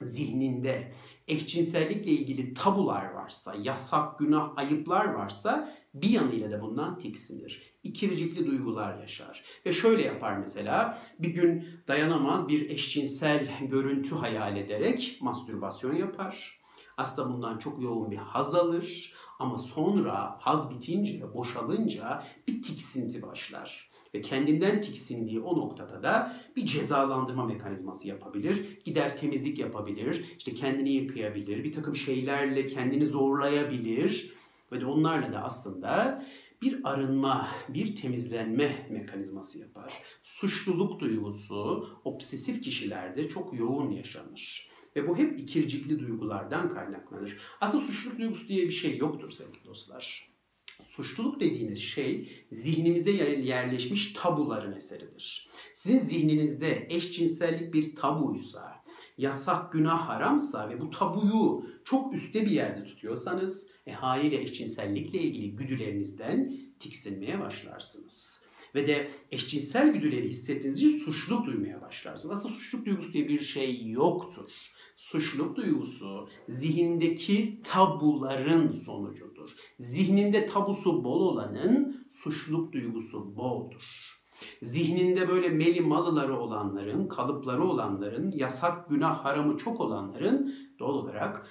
zihninde 0.01 0.91
eşcinsellikle 1.27 2.11
ilgili 2.11 2.53
tabular 2.53 3.11
varsa, 3.11 3.55
yasak, 3.55 4.19
günah, 4.19 4.57
ayıplar 4.57 5.05
varsa 5.05 5.75
bir 6.01 6.09
yanıyla 6.09 6.51
da 6.51 6.61
bundan 6.61 6.97
tiksinir. 6.97 7.75
İkircikli 7.83 8.47
duygular 8.47 8.99
yaşar. 8.99 9.43
Ve 9.65 9.73
şöyle 9.73 10.03
yapar 10.03 10.37
mesela 10.37 11.01
bir 11.19 11.29
gün 11.29 11.67
dayanamaz 11.87 12.47
bir 12.47 12.69
eşcinsel 12.69 13.47
görüntü 13.61 14.15
hayal 14.15 14.57
ederek 14.57 15.17
mastürbasyon 15.21 15.95
yapar. 15.95 16.59
Aslında 16.97 17.29
bundan 17.29 17.57
çok 17.57 17.81
yoğun 17.81 18.11
bir 18.11 18.17
haz 18.17 18.55
alır 18.55 19.13
ama 19.39 19.57
sonra 19.57 20.37
haz 20.39 20.71
bitince, 20.71 21.33
boşalınca 21.33 22.23
bir 22.47 22.61
tiksinti 22.61 23.21
başlar 23.21 23.89
ve 24.15 24.21
kendinden 24.21 24.81
tiksindiği 24.81 25.39
o 25.39 25.57
noktada 25.57 26.03
da 26.03 26.35
bir 26.55 26.65
cezalandırma 26.65 27.45
mekanizması 27.45 28.07
yapabilir. 28.07 28.79
Gider 28.85 29.17
temizlik 29.17 29.59
yapabilir, 29.59 30.25
işte 30.37 30.53
kendini 30.53 30.91
yıkayabilir, 30.91 31.63
bir 31.63 31.71
takım 31.71 31.95
şeylerle 31.95 32.65
kendini 32.65 33.05
zorlayabilir 33.05 34.33
ve 34.81 34.85
onlarla 34.85 35.33
da 35.33 35.43
aslında 35.43 36.25
bir 36.61 36.79
arınma, 36.83 37.47
bir 37.69 37.95
temizlenme 37.95 38.87
mekanizması 38.89 39.59
yapar. 39.59 39.93
Suçluluk 40.23 40.99
duygusu 40.99 41.89
obsesif 42.03 42.63
kişilerde 42.63 43.27
çok 43.27 43.59
yoğun 43.59 43.91
yaşanır. 43.91 44.69
Ve 44.95 45.07
bu 45.07 45.17
hep 45.17 45.39
ikircikli 45.39 45.99
duygulardan 45.99 46.73
kaynaklanır. 46.73 47.37
Aslında 47.61 47.87
suçluluk 47.87 48.19
duygusu 48.19 48.47
diye 48.47 48.65
bir 48.65 48.71
şey 48.71 48.97
yoktur 48.97 49.31
sevgili 49.31 49.65
dostlar. 49.65 50.35
Suçluluk 50.83 51.39
dediğiniz 51.39 51.79
şey 51.79 52.45
zihnimize 52.51 53.11
yerleşmiş 53.11 54.13
tabuların 54.13 54.75
eseridir. 54.75 55.49
Sizin 55.73 55.99
zihninizde 55.99 56.87
eşcinsellik 56.89 57.73
bir 57.73 57.95
tabuysa, 57.95 58.83
yasak, 59.17 59.71
günah, 59.71 60.09
haramsa 60.09 60.69
ve 60.69 60.81
bu 60.81 60.89
tabuyu 60.89 61.65
çok 61.85 62.13
üstte 62.13 62.45
bir 62.45 62.51
yerde 62.51 62.83
tutuyorsanız 62.83 63.74
e, 63.85 63.91
haliyle 63.91 64.41
eşcinsellikle 64.41 65.19
ilgili 65.19 65.55
güdülerinizden 65.55 66.57
tiksinmeye 66.79 67.39
başlarsınız. 67.39 68.45
Ve 68.75 68.87
de 68.87 69.11
eşcinsel 69.31 69.93
güdüleri 69.93 70.29
hissettiğiniz 70.29 70.83
için 70.83 70.99
suçluluk 70.99 71.45
duymaya 71.45 71.81
başlarsınız. 71.81 72.37
Aslında 72.37 72.53
suçluluk 72.53 72.85
duygusu 72.85 73.13
diye 73.13 73.27
bir 73.27 73.41
şey 73.41 73.87
yoktur. 73.87 74.51
Suçluluk 74.95 75.55
duygusu 75.55 76.29
zihindeki 76.47 77.61
tabuların 77.63 78.71
sonucudur. 78.71 79.49
Zihninde 79.79 80.45
tabusu 80.45 81.03
bol 81.03 81.21
olanın 81.21 82.05
suçluluk 82.09 82.73
duygusu 82.73 83.35
boldur. 83.35 84.15
Zihninde 84.61 85.29
böyle 85.29 85.49
meli 85.49 85.81
malıları 85.81 86.39
olanların, 86.39 87.07
kalıpları 87.07 87.63
olanların, 87.63 88.31
yasak, 88.31 88.89
günah, 88.89 89.25
haramı 89.25 89.57
çok 89.57 89.79
olanların 89.79 90.55
doğal 90.79 90.93
olarak 90.93 91.47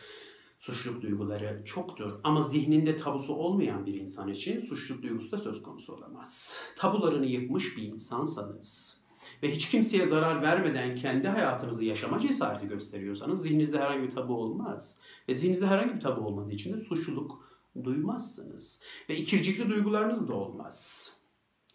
suçluluk 0.65 1.03
duyguları 1.03 1.63
çoktur. 1.65 2.13
Ama 2.25 2.43
zihninde 2.43 2.97
tabusu 2.97 3.35
olmayan 3.35 3.87
bir 3.87 3.95
insan 3.95 4.29
için 4.29 4.61
suçluluk 4.61 5.03
duygusu 5.03 5.33
da 5.33 5.39
söz 5.39 5.63
konusu 5.63 5.95
olamaz. 5.95 6.61
Tabularını 6.77 7.27
yıkmış 7.27 7.77
bir 7.77 7.83
insansanız 7.83 9.01
ve 9.43 9.55
hiç 9.55 9.71
kimseye 9.71 10.07
zarar 10.07 10.43
vermeden 10.43 10.97
kendi 10.97 11.29
hayatınızı 11.29 11.85
yaşama 11.85 12.19
cesareti 12.19 12.69
gösteriyorsanız 12.69 13.43
zihninizde 13.43 13.79
herhangi 13.79 14.03
bir 14.03 14.11
tabu 14.11 14.35
olmaz. 14.35 15.01
Ve 15.29 15.35
zihninizde 15.35 15.67
herhangi 15.67 15.95
bir 15.95 16.01
tabu 16.01 16.21
olmadığı 16.21 16.53
için 16.53 16.73
de 16.73 16.77
suçluluk 16.77 17.49
duymazsınız. 17.85 18.83
Ve 19.11 19.17
ikircikli 19.17 19.71
duygularınız 19.71 20.29
da 20.29 20.35
olmaz 20.35 21.11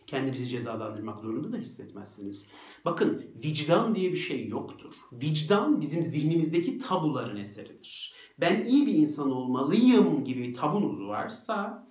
kendinizi 0.09 0.47
cezalandırmak 0.47 1.19
zorunda 1.19 1.51
da 1.51 1.57
hissetmezsiniz. 1.57 2.47
Bakın 2.85 3.25
vicdan 3.43 3.95
diye 3.95 4.11
bir 4.11 4.17
şey 4.17 4.47
yoktur. 4.47 4.93
Vicdan 5.13 5.81
bizim 5.81 6.03
zihnimizdeki 6.03 6.77
tabuların 6.77 7.37
eseridir. 7.37 8.13
Ben 8.41 8.65
iyi 8.65 8.87
bir 8.87 8.93
insan 8.93 9.31
olmalıyım 9.31 10.23
gibi 10.23 10.53
tabunuz 10.53 11.07
varsa 11.07 11.87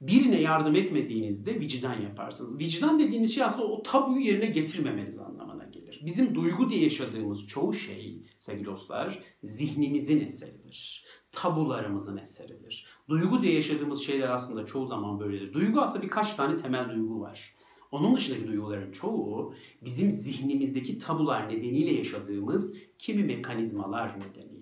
birine 0.00 0.40
yardım 0.40 0.74
etmediğinizde 0.74 1.60
vicdan 1.60 2.00
yaparsınız. 2.00 2.58
Vicdan 2.58 3.00
dediğiniz 3.00 3.34
şey 3.34 3.44
aslında 3.44 3.66
o 3.66 3.82
tabuyu 3.82 4.20
yerine 4.20 4.46
getirmemeniz 4.46 5.18
anlamına 5.18 5.64
gelir. 5.64 6.00
Bizim 6.06 6.34
duygu 6.34 6.70
diye 6.70 6.82
yaşadığımız 6.82 7.46
çoğu 7.46 7.74
şey 7.74 8.22
sevgili 8.38 8.66
dostlar 8.66 9.22
zihnimizin 9.42 10.26
eseridir. 10.26 11.04
Tabularımızın 11.32 12.16
eseridir. 12.16 12.86
Duygu 13.08 13.42
diye 13.42 13.54
yaşadığımız 13.54 14.02
şeyler 14.02 14.28
aslında 14.28 14.66
çoğu 14.66 14.86
zaman 14.86 15.20
böyledir. 15.20 15.52
Duygu 15.52 15.80
aslında 15.80 16.02
birkaç 16.02 16.34
tane 16.34 16.56
temel 16.56 16.90
duygu 16.90 17.20
var. 17.20 17.56
Onun 17.92 18.16
dışındaki 18.16 18.46
duyguların 18.46 18.92
çoğu 18.92 19.54
bizim 19.84 20.10
zihnimizdeki 20.10 20.98
tabular 20.98 21.48
nedeniyle 21.48 21.92
yaşadığımız 21.92 22.74
kimi 22.98 23.24
mekanizmalar 23.24 24.20
nedeniyledir. 24.20 24.55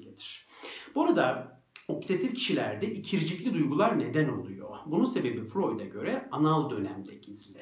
Bu 0.94 1.04
arada 1.04 1.54
obsesif 1.88 2.34
kişilerde 2.34 2.86
ikircikli 2.86 3.54
duygular 3.54 3.98
neden 3.98 4.28
oluyor? 4.28 4.68
Bunun 4.86 5.04
sebebi 5.04 5.44
Freud'a 5.44 5.84
göre 5.84 6.28
anal 6.30 6.70
dönemde 6.70 7.14
gizli. 7.14 7.60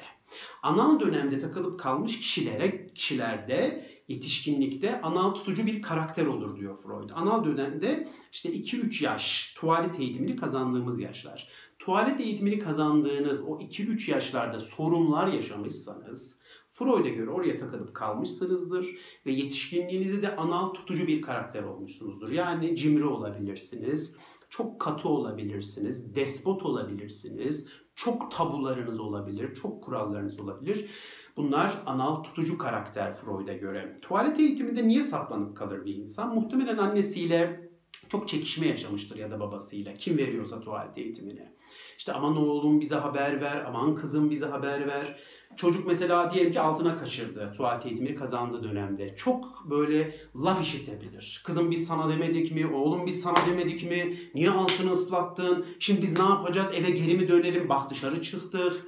Anal 0.63 0.99
dönemde 0.99 1.39
takılıp 1.39 1.79
kalmış 1.79 2.19
kişilere, 2.19 2.87
kişilerde 2.93 3.89
yetişkinlikte 4.07 5.01
anal 5.01 5.31
tutucu 5.31 5.65
bir 5.65 5.81
karakter 5.81 6.25
olur 6.25 6.59
diyor 6.59 6.75
Freud. 6.75 7.09
Anal 7.13 7.43
dönemde 7.43 8.07
işte 8.31 8.49
2-3 8.49 9.03
yaş 9.03 9.53
tuvalet 9.57 9.99
eğitimini 9.99 10.35
kazandığımız 10.35 10.99
yaşlar. 10.99 11.49
Tuvalet 11.79 12.19
eğitimini 12.19 12.59
kazandığınız 12.59 13.41
o 13.41 13.59
2-3 13.59 14.11
yaşlarda 14.11 14.59
sorunlar 14.59 15.27
yaşamışsanız 15.27 16.42
Freud'a 16.73 17.09
göre 17.09 17.29
oraya 17.29 17.57
takılıp 17.57 17.93
kalmışsınızdır 17.93 18.87
ve 19.25 19.31
yetişkinliğinizde 19.31 20.21
de 20.21 20.35
anal 20.35 20.67
tutucu 20.67 21.07
bir 21.07 21.21
karakter 21.21 21.63
olmuşsunuzdur. 21.63 22.31
Yani 22.31 22.75
cimri 22.75 23.05
olabilirsiniz, 23.05 24.17
çok 24.49 24.79
katı 24.79 25.09
olabilirsiniz, 25.09 26.15
despot 26.15 26.63
olabilirsiniz, 26.63 27.67
çok 27.95 28.31
tabularınız 28.31 28.99
olabilir, 28.99 29.55
çok 29.55 29.83
kurallarınız 29.83 30.39
olabilir. 30.39 30.89
Bunlar 31.37 31.83
anal 31.85 32.15
tutucu 32.15 32.57
karakter 32.57 33.13
Freud'a 33.13 33.53
göre. 33.53 33.95
Tuvalet 34.01 34.39
eğitiminde 34.39 34.87
niye 34.87 35.01
saklanıp 35.01 35.57
kalır 35.57 35.85
bir 35.85 35.95
insan? 35.95 36.35
Muhtemelen 36.35 36.77
annesiyle 36.77 37.69
çok 38.09 38.27
çekişme 38.27 38.67
yaşamıştır 38.67 39.15
ya 39.17 39.31
da 39.31 39.39
babasıyla. 39.39 39.93
Kim 39.93 40.17
veriyorsa 40.17 40.61
tuvalet 40.61 40.97
eğitimini. 40.97 41.53
İşte 41.97 42.13
aman 42.13 42.37
oğlum 42.37 42.81
bize 42.81 42.95
haber 42.95 43.41
ver, 43.41 43.65
aman 43.67 43.95
kızım 43.95 44.29
bize 44.29 44.45
haber 44.45 44.87
ver. 44.87 45.19
Çocuk 45.57 45.87
mesela 45.87 46.33
diyelim 46.33 46.51
ki 46.51 46.59
altına 46.59 46.97
kaçırdı 46.97 47.51
tuvalet 47.57 47.85
eğitimini 47.85 48.15
kazandığı 48.15 48.63
dönemde. 48.63 49.15
Çok 49.15 49.65
böyle 49.69 50.15
laf 50.35 50.61
işitebilir. 50.61 51.41
Kızım 51.45 51.71
biz 51.71 51.87
sana 51.87 52.09
demedik 52.09 52.51
mi? 52.51 52.67
Oğlum 52.67 53.05
biz 53.05 53.21
sana 53.21 53.37
demedik 53.49 53.83
mi? 53.83 54.17
Niye 54.35 54.49
altını 54.49 54.91
ıslattın? 54.91 55.65
Şimdi 55.79 56.01
biz 56.01 56.19
ne 56.19 56.25
yapacağız? 56.25 56.67
Eve 56.75 56.89
geri 56.89 57.17
mi 57.17 57.27
dönelim? 57.27 57.69
Bak 57.69 57.89
dışarı 57.89 58.21
çıktık. 58.21 58.87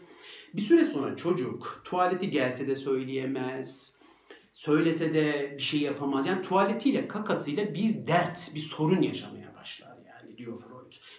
Bir 0.54 0.62
süre 0.62 0.86
sonra 0.86 1.16
çocuk 1.16 1.82
tuvaleti 1.84 2.30
gelse 2.30 2.68
de 2.68 2.76
söyleyemez. 2.76 3.96
Söylese 4.54 5.14
de 5.14 5.54
bir 5.58 5.64
şey 5.64 5.80
yapamaz. 5.80 6.26
Yani 6.26 6.42
tuvaletiyle 6.42 7.08
kakasıyla 7.08 7.74
bir 7.74 8.08
dert, 8.08 8.52
bir 8.56 8.60
sorun 8.60 9.02
yaşamaya 9.02 9.45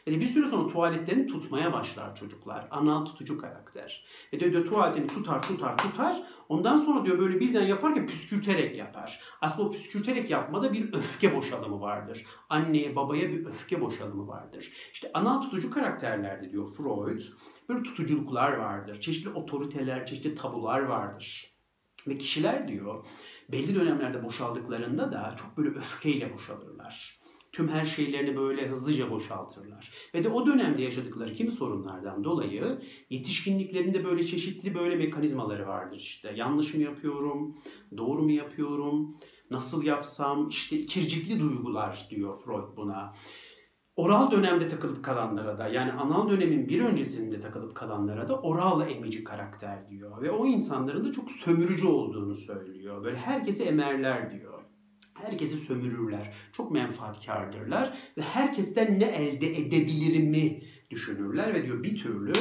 Freud. 0.07 0.16
Ve 0.16 0.21
bir 0.21 0.27
süre 0.27 0.47
sonra 0.47 0.69
tuvaletlerini 0.69 1.27
tutmaya 1.27 1.73
başlar 1.73 2.14
çocuklar. 2.14 2.69
Anal 2.71 3.05
tutucu 3.05 3.38
karakter. 3.38 4.05
Ve 4.33 4.40
diyor, 4.40 4.53
diyor 4.53 4.66
tuvaletini 4.66 5.07
tutar 5.07 5.42
tutar 5.42 5.77
tutar. 5.77 6.23
Ondan 6.49 6.79
sonra 6.79 7.05
diyor 7.05 7.19
böyle 7.19 7.40
birden 7.40 7.66
yaparken 7.66 8.07
püskürterek 8.07 8.77
yapar. 8.77 9.21
Aslında 9.40 9.69
o 9.69 9.73
püskürterek 9.73 10.31
yapmada 10.31 10.73
bir 10.73 10.92
öfke 10.92 11.37
boşalımı 11.37 11.81
vardır. 11.81 12.25
Anneye 12.49 12.97
babaya 12.97 13.31
bir 13.31 13.47
öfke 13.47 13.81
boşalımı 13.81 14.29
vardır. 14.29 14.73
İşte 14.92 15.11
anal 15.14 15.42
tutucu 15.42 15.71
karakterlerde 15.71 16.51
diyor 16.51 16.66
Freud 16.77 17.21
böyle 17.69 17.83
tutuculuklar 17.83 18.53
vardır. 18.53 19.01
Çeşitli 19.01 19.31
otoriteler, 19.31 20.07
çeşitli 20.07 20.35
tabular 20.35 20.83
vardır. 20.83 21.57
Ve 22.07 22.19
kişiler 22.19 22.69
diyor 22.69 23.07
belli 23.49 23.75
dönemlerde 23.75 24.25
boşaldıklarında 24.25 25.12
da 25.12 25.37
çok 25.38 25.57
böyle 25.57 25.71
öfkeyle 25.71 26.35
boşalırlar 26.35 27.26
tüm 27.57 27.69
her 27.69 27.87
şeylerini 27.87 28.37
böyle 28.37 28.69
hızlıca 28.69 29.11
boşaltırlar. 29.11 29.92
Ve 30.14 30.25
de 30.25 30.29
o 30.29 30.47
dönemde 30.47 30.83
yaşadıkları 30.83 31.33
kimi 31.33 31.51
sorunlardan 31.51 32.25
dolayı 32.25 32.79
yetişkinliklerinde 33.11 34.05
böyle 34.05 34.27
çeşitli 34.27 34.75
böyle 34.75 34.97
mekanizmaları 34.97 35.66
vardır 35.66 35.97
işte. 35.97 36.33
Yanlış 36.37 36.75
mı 36.75 36.83
yapıyorum? 36.83 37.59
Doğru 37.97 38.23
mu 38.23 38.31
yapıyorum? 38.31 39.16
Nasıl 39.51 39.83
yapsam? 39.83 40.49
İşte 40.49 40.79
ikircikli 40.79 41.40
duygular 41.40 42.07
diyor 42.11 42.37
Freud 42.37 42.77
buna. 42.77 43.12
Oral 43.97 44.31
dönemde 44.31 44.69
takılıp 44.69 45.05
kalanlara 45.05 45.59
da 45.59 45.69
yani 45.69 45.92
anal 45.92 46.31
dönemin 46.31 46.69
bir 46.69 46.85
öncesinde 46.85 47.40
takılıp 47.40 47.75
kalanlara 47.75 48.29
da 48.29 48.40
oral 48.40 48.90
emici 48.90 49.25
karakter 49.25 49.88
diyor. 49.88 50.23
Ve 50.23 50.31
o 50.31 50.47
insanların 50.47 51.05
da 51.05 51.12
çok 51.12 51.31
sömürücü 51.31 51.87
olduğunu 51.87 52.35
söylüyor. 52.35 53.05
Böyle 53.05 53.16
herkese 53.16 53.64
emerler 53.64 54.31
diyor. 54.31 54.46
Herkesi 55.22 55.57
sömürürler. 55.57 56.35
Çok 56.52 56.70
menfaatkardırlar 56.70 57.98
ve 58.18 58.22
herkesten 58.22 59.00
ne 59.00 59.05
elde 59.05 59.57
edebilirimi 59.57 60.62
düşünürler 60.90 61.55
ve 61.55 61.64
diyor 61.64 61.83
bir 61.83 61.96
türlü 61.96 62.33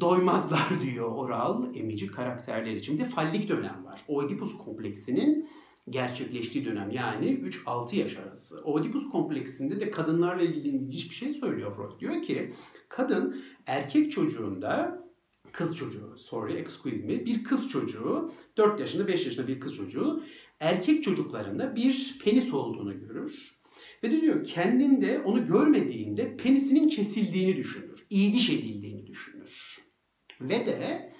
doymazlar 0.00 0.68
diyor 0.82 1.12
oral 1.12 1.74
emici 1.74 2.06
karakterler 2.06 2.72
için. 2.72 2.98
Bir 2.98 3.04
de 3.04 3.08
fallik 3.08 3.48
dönem 3.48 3.84
var. 3.84 4.00
Oedipus 4.08 4.58
kompleksinin 4.58 5.48
gerçekleştiği 5.90 6.64
dönem 6.64 6.90
yani 6.90 7.26
3-6 7.26 7.96
yaş 7.96 8.16
arası. 8.16 8.60
Oedipus 8.64 9.10
kompleksinde 9.10 9.80
de 9.80 9.90
kadınlarla 9.90 10.42
ilgili 10.42 10.68
ilginç 10.68 11.10
bir 11.10 11.14
şey 11.14 11.30
söylüyor 11.30 11.72
Freud. 11.72 12.00
Diyor 12.00 12.22
ki 12.22 12.52
kadın 12.88 13.42
erkek 13.66 14.12
çocuğunda 14.12 15.04
kız 15.52 15.76
çocuğu, 15.76 16.14
sorry 16.18 16.52
excuse 16.52 17.06
me, 17.06 17.26
bir 17.26 17.44
kız 17.44 17.68
çocuğu, 17.68 18.32
4 18.56 18.80
yaşında 18.80 19.08
5 19.08 19.26
yaşında 19.26 19.48
bir 19.48 19.60
kız 19.60 19.76
çocuğu 19.76 20.22
erkek 20.60 21.02
çocuklarında 21.02 21.76
bir 21.76 22.18
penis 22.24 22.54
olduğunu 22.54 23.00
görür. 23.00 23.60
Ve 24.02 24.10
de 24.10 24.20
diyor 24.20 24.44
kendinde 24.44 25.20
onu 25.20 25.46
görmediğinde 25.46 26.36
penisinin 26.36 26.88
kesildiğini 26.88 27.56
düşünür. 27.56 28.06
İyidiş 28.10 28.50
edildiğini 28.50 29.06
düşünür. 29.06 29.78
Ve 30.40 30.66
de 30.66 31.12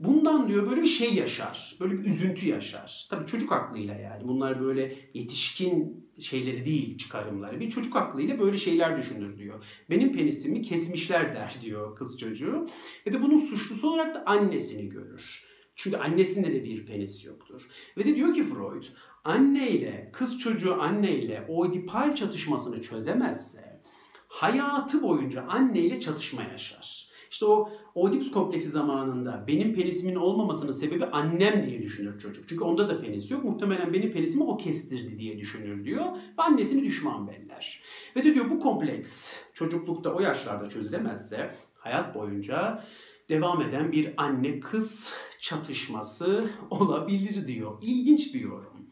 bundan 0.00 0.48
diyor 0.48 0.70
böyle 0.70 0.82
bir 0.82 0.86
şey 0.86 1.14
yaşar. 1.14 1.76
Böyle 1.80 1.92
bir 1.92 2.04
üzüntü 2.04 2.46
yaşar. 2.46 3.06
Tabii 3.10 3.26
çocuk 3.26 3.52
aklıyla 3.52 3.94
yani. 3.94 4.28
Bunlar 4.28 4.60
böyle 4.60 4.96
yetişkin 5.14 6.04
şeyleri 6.20 6.64
değil 6.64 6.98
çıkarımları. 6.98 7.60
Bir 7.60 7.70
çocuk 7.70 7.96
aklıyla 7.96 8.38
böyle 8.38 8.56
şeyler 8.56 8.98
düşünür 8.98 9.38
diyor. 9.38 9.64
Benim 9.90 10.12
penisimi 10.12 10.62
kesmişler 10.62 11.34
der 11.34 11.56
diyor 11.62 11.96
kız 11.96 12.18
çocuğu. 12.18 12.66
Ve 13.06 13.12
de 13.12 13.22
bunun 13.22 13.36
suçlusu 13.36 13.88
olarak 13.90 14.14
da 14.14 14.22
annesini 14.26 14.88
görür. 14.88 15.47
Çünkü 15.80 15.96
annesinde 15.96 16.54
de 16.54 16.64
bir 16.64 16.86
penis 16.86 17.24
yoktur. 17.24 17.62
Ve 17.96 18.04
de 18.04 18.16
diyor 18.16 18.34
ki 18.34 18.44
Freud, 18.44 18.84
anneyle, 19.24 20.10
kız 20.12 20.38
çocuğu 20.38 20.82
anneyle 20.82 21.44
o 21.48 21.58
Oedipal 21.58 22.14
çatışmasını 22.14 22.82
çözemezse 22.82 23.82
hayatı 24.28 25.02
boyunca 25.02 25.42
anneyle 25.42 26.00
çatışma 26.00 26.42
yaşar. 26.42 27.08
İşte 27.30 27.46
o 27.46 27.70
Oedipus 27.94 28.30
kompleksi 28.30 28.68
zamanında 28.68 29.44
benim 29.46 29.74
penisimin 29.74 30.14
olmamasının 30.14 30.72
sebebi 30.72 31.04
annem 31.04 31.66
diye 31.66 31.82
düşünür 31.82 32.18
çocuk. 32.18 32.48
Çünkü 32.48 32.64
onda 32.64 32.88
da 32.88 33.00
penis 33.00 33.30
yok. 33.30 33.44
Muhtemelen 33.44 33.92
benim 33.92 34.12
penisimi 34.12 34.44
o 34.44 34.56
kestirdi 34.56 35.18
diye 35.18 35.38
düşünür 35.38 35.84
diyor. 35.84 36.04
Ve 36.04 36.42
annesini 36.42 36.84
düşman 36.84 37.28
beller. 37.28 37.82
Ve 38.16 38.24
de 38.24 38.34
diyor 38.34 38.50
bu 38.50 38.58
kompleks 38.58 39.34
çocuklukta 39.54 40.14
o 40.14 40.20
yaşlarda 40.20 40.68
çözülemezse 40.68 41.54
hayat 41.74 42.14
boyunca 42.14 42.84
devam 43.28 43.62
eden 43.62 43.92
bir 43.92 44.14
anne 44.16 44.60
kız 44.60 45.14
çatışması 45.40 46.50
olabilir 46.70 47.46
diyor. 47.46 47.72
İlginç 47.82 48.34
bir 48.34 48.40
yorum. 48.40 48.88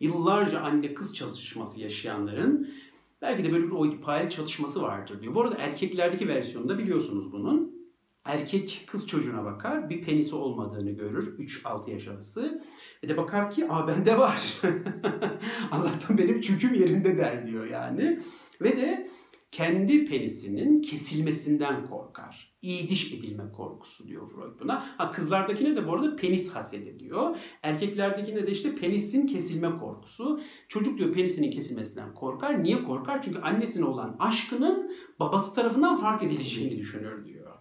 Yıllarca 0.00 0.60
anne 0.60 0.94
kız 0.94 1.14
çatışması 1.14 1.80
yaşayanların 1.80 2.74
belki 3.22 3.44
de 3.44 3.52
böyle 3.52 3.66
bir 3.66 3.70
oidipal 3.70 4.30
çatışması 4.30 4.82
vardır 4.82 5.22
diyor. 5.22 5.34
Bu 5.34 5.40
arada 5.40 5.56
erkeklerdeki 5.56 6.28
versiyonunda 6.28 6.78
biliyorsunuz 6.78 7.32
bunun. 7.32 7.80
Erkek 8.24 8.84
kız 8.86 9.06
çocuğuna 9.06 9.44
bakar, 9.44 9.90
bir 9.90 10.02
penisi 10.02 10.34
olmadığını 10.34 10.90
görür 10.90 11.38
3-6 11.38 11.90
yaş 11.90 12.08
arası. 12.08 12.62
Ve 13.04 13.08
de 13.08 13.16
bakar 13.16 13.50
ki 13.50 13.66
aa 13.68 13.88
bende 13.88 14.18
var. 14.18 14.60
Allah'tan 15.70 16.18
benim 16.18 16.40
çüküm 16.40 16.74
yerinde 16.74 17.18
der 17.18 17.46
diyor 17.46 17.66
yani. 17.66 18.20
Ve 18.60 18.76
de 18.76 19.09
kendi 19.50 20.04
penisinin 20.04 20.82
kesilmesinden 20.82 21.86
korkar. 21.86 22.56
İyidiş 22.62 23.12
edilme 23.12 23.52
korkusu 23.52 24.08
diyor 24.08 24.28
Freud 24.28 24.60
buna. 24.60 24.84
Ha 24.98 25.10
kızlardakine 25.10 25.76
de 25.76 25.86
bu 25.86 25.94
arada 25.94 26.16
penis 26.16 26.54
hasedi 26.54 26.98
diyor. 26.98 27.36
Erkeklerdekine 27.62 28.46
de 28.46 28.50
işte 28.50 28.74
penisin 28.74 29.26
kesilme 29.26 29.74
korkusu. 29.74 30.40
Çocuk 30.68 30.98
diyor 30.98 31.12
penisinin 31.12 31.50
kesilmesinden 31.50 32.14
korkar. 32.14 32.62
Niye 32.62 32.82
korkar? 32.82 33.22
Çünkü 33.22 33.38
annesine 33.38 33.84
olan 33.84 34.16
aşkının 34.18 34.92
babası 35.20 35.54
tarafından 35.54 36.00
fark 36.00 36.22
edileceğini 36.22 36.78
düşünür 36.78 37.24
diyor. 37.24 37.54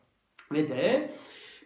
Ve 0.52 0.69
de 0.69 1.13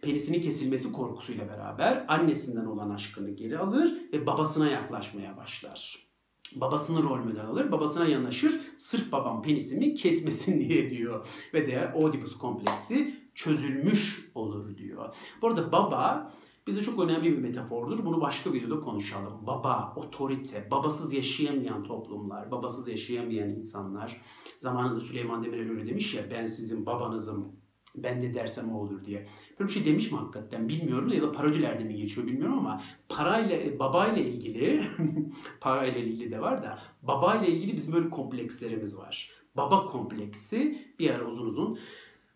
penisinin 0.01 0.41
kesilmesi 0.41 0.91
korkusuyla 0.91 1.47
beraber 1.47 2.05
annesinden 2.07 2.65
olan 2.65 2.89
aşkını 2.89 3.29
geri 3.29 3.57
alır 3.57 3.93
ve 4.13 4.25
babasına 4.25 4.69
yaklaşmaya 4.69 5.37
başlar 5.37 6.12
babasını 6.55 7.03
rol 7.03 7.17
model 7.17 7.45
alır. 7.45 7.71
Babasına 7.71 8.05
yanaşır. 8.05 8.61
Sırf 8.77 9.11
babam 9.11 9.41
penisimi 9.41 9.95
kesmesin 9.95 10.59
diye 10.69 10.89
diyor. 10.89 11.27
Ve 11.53 11.67
de 11.67 11.93
Oedipus 11.95 12.37
kompleksi 12.37 13.15
çözülmüş 13.35 14.31
olur 14.35 14.77
diyor. 14.77 15.15
Bu 15.41 15.47
arada 15.47 15.71
baba 15.71 16.31
bize 16.67 16.81
çok 16.81 16.99
önemli 16.99 17.31
bir 17.31 17.37
metafordur. 17.37 18.05
Bunu 18.05 18.21
başka 18.21 18.53
videoda 18.53 18.79
konuşalım. 18.79 19.33
Baba, 19.47 19.93
otorite, 19.95 20.67
babasız 20.71 21.13
yaşayamayan 21.13 21.83
toplumlar, 21.83 22.51
babasız 22.51 22.87
yaşayamayan 22.87 23.49
insanlar. 23.49 24.21
Zamanında 24.57 25.01
Süleyman 25.01 25.43
Demirel 25.43 25.69
öyle 25.69 25.87
demiş 25.87 26.13
ya 26.13 26.31
ben 26.31 26.45
sizin 26.45 26.85
babanızım, 26.85 27.55
ben 27.95 28.21
ne 28.21 28.33
dersem 28.33 28.75
o 28.75 28.79
olur 28.79 29.05
diye. 29.05 29.27
Böyle 29.59 29.67
bir 29.67 29.73
şey 29.73 29.85
demiş 29.85 30.11
mi 30.11 30.17
hakikaten 30.17 30.69
bilmiyorum 30.69 31.09
ya 31.09 31.21
da 31.21 31.31
parodilerde 31.31 31.83
mi 31.83 31.95
geçiyor 31.95 32.27
bilmiyorum 32.27 32.59
ama 32.59 32.81
parayla 33.09 33.57
e, 33.57 33.79
babayla 33.79 34.21
ilgili 34.21 34.87
parayla 35.61 35.99
ilgili 35.99 36.31
de 36.31 36.41
var 36.41 36.63
da 36.63 36.79
babayla 37.01 37.47
ilgili 37.47 37.75
bizim 37.75 37.93
böyle 37.93 38.09
komplekslerimiz 38.09 38.97
var. 38.97 39.31
Baba 39.57 39.85
kompleksi 39.85 40.87
bir 40.99 41.09
ara 41.09 41.25
uzun 41.25 41.47
uzun 41.47 41.79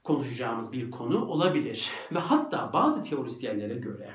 konuşacağımız 0.03 0.73
bir 0.73 0.91
konu 0.91 1.25
olabilir. 1.25 1.91
Ve 2.11 2.19
hatta 2.19 2.73
bazı 2.73 3.03
teorisyenlere 3.03 3.75
göre 3.75 4.09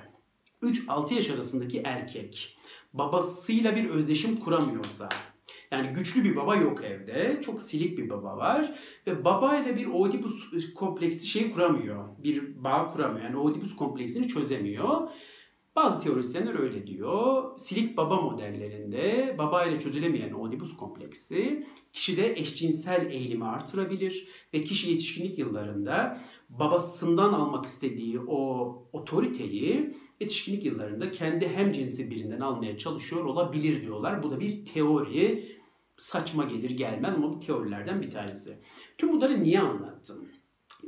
3-6 0.63 1.15
yaş 1.15 1.31
arasındaki 1.31 1.83
erkek 1.85 2.57
babasıyla 2.93 3.77
bir 3.77 3.89
özdeşim 3.89 4.37
kuramıyorsa 4.37 5.09
yani 5.73 5.93
güçlü 5.93 6.25
bir 6.25 6.37
baba 6.37 6.57
yok 6.57 6.85
evde. 6.85 7.41
Çok 7.43 7.63
silik 7.63 7.99
bir 7.99 8.11
baba 8.11 8.37
var. 8.37 8.75
Ve 9.07 9.25
babayla 9.25 9.77
bir 9.77 9.87
Oedipus 9.87 10.75
kompleksi 10.75 11.27
şey 11.27 11.53
kuramıyor. 11.53 12.09
Bir 12.19 12.65
bağ 12.65 12.91
kuramıyor. 12.91 13.25
Yani 13.25 13.37
Oedipus 13.37 13.77
kompleksini 13.77 14.29
çözemiyor. 14.29 15.09
Bazı 15.77 16.01
teorisyenler 16.01 16.59
öyle 16.59 16.87
diyor. 16.87 17.45
Silik 17.59 17.97
baba 17.97 18.21
modellerinde 18.21 19.35
babayla 19.39 19.81
çözülemeyen 19.81 20.33
Oedipus 20.33 20.77
kompleksi 20.77 21.67
kişide 21.93 22.33
eşcinsel 22.33 23.11
eğilimi 23.11 23.45
artırabilir 23.45 24.29
ve 24.55 24.65
kişi 24.65 24.91
yetişkinlik 24.91 25.39
yıllarında 25.39 26.21
babasından 26.49 27.33
almak 27.33 27.65
istediği 27.65 28.21
o 28.21 28.69
otoriteyi 28.93 29.97
yetişkinlik 30.21 30.65
yıllarında 30.65 31.11
kendi 31.11 31.49
hem 31.49 31.73
cinsi 31.73 32.11
birinden 32.11 32.41
almaya 32.41 32.79
çalışıyor 32.79 33.25
olabilir 33.25 33.83
diyorlar. 33.83 34.23
Bu 34.23 34.31
da 34.31 34.41
bir 34.41 34.65
teori 34.65 35.53
Saçma 35.97 36.45
gelir 36.45 36.71
gelmez 36.71 37.15
ama 37.15 37.31
bu 37.31 37.41
teorilerden 37.41 38.03
bir 38.03 38.11
tanesi. 38.11 38.59
Tüm 38.99 39.13
bunları 39.13 39.43
niye 39.43 39.61
anlattım? 39.61 40.29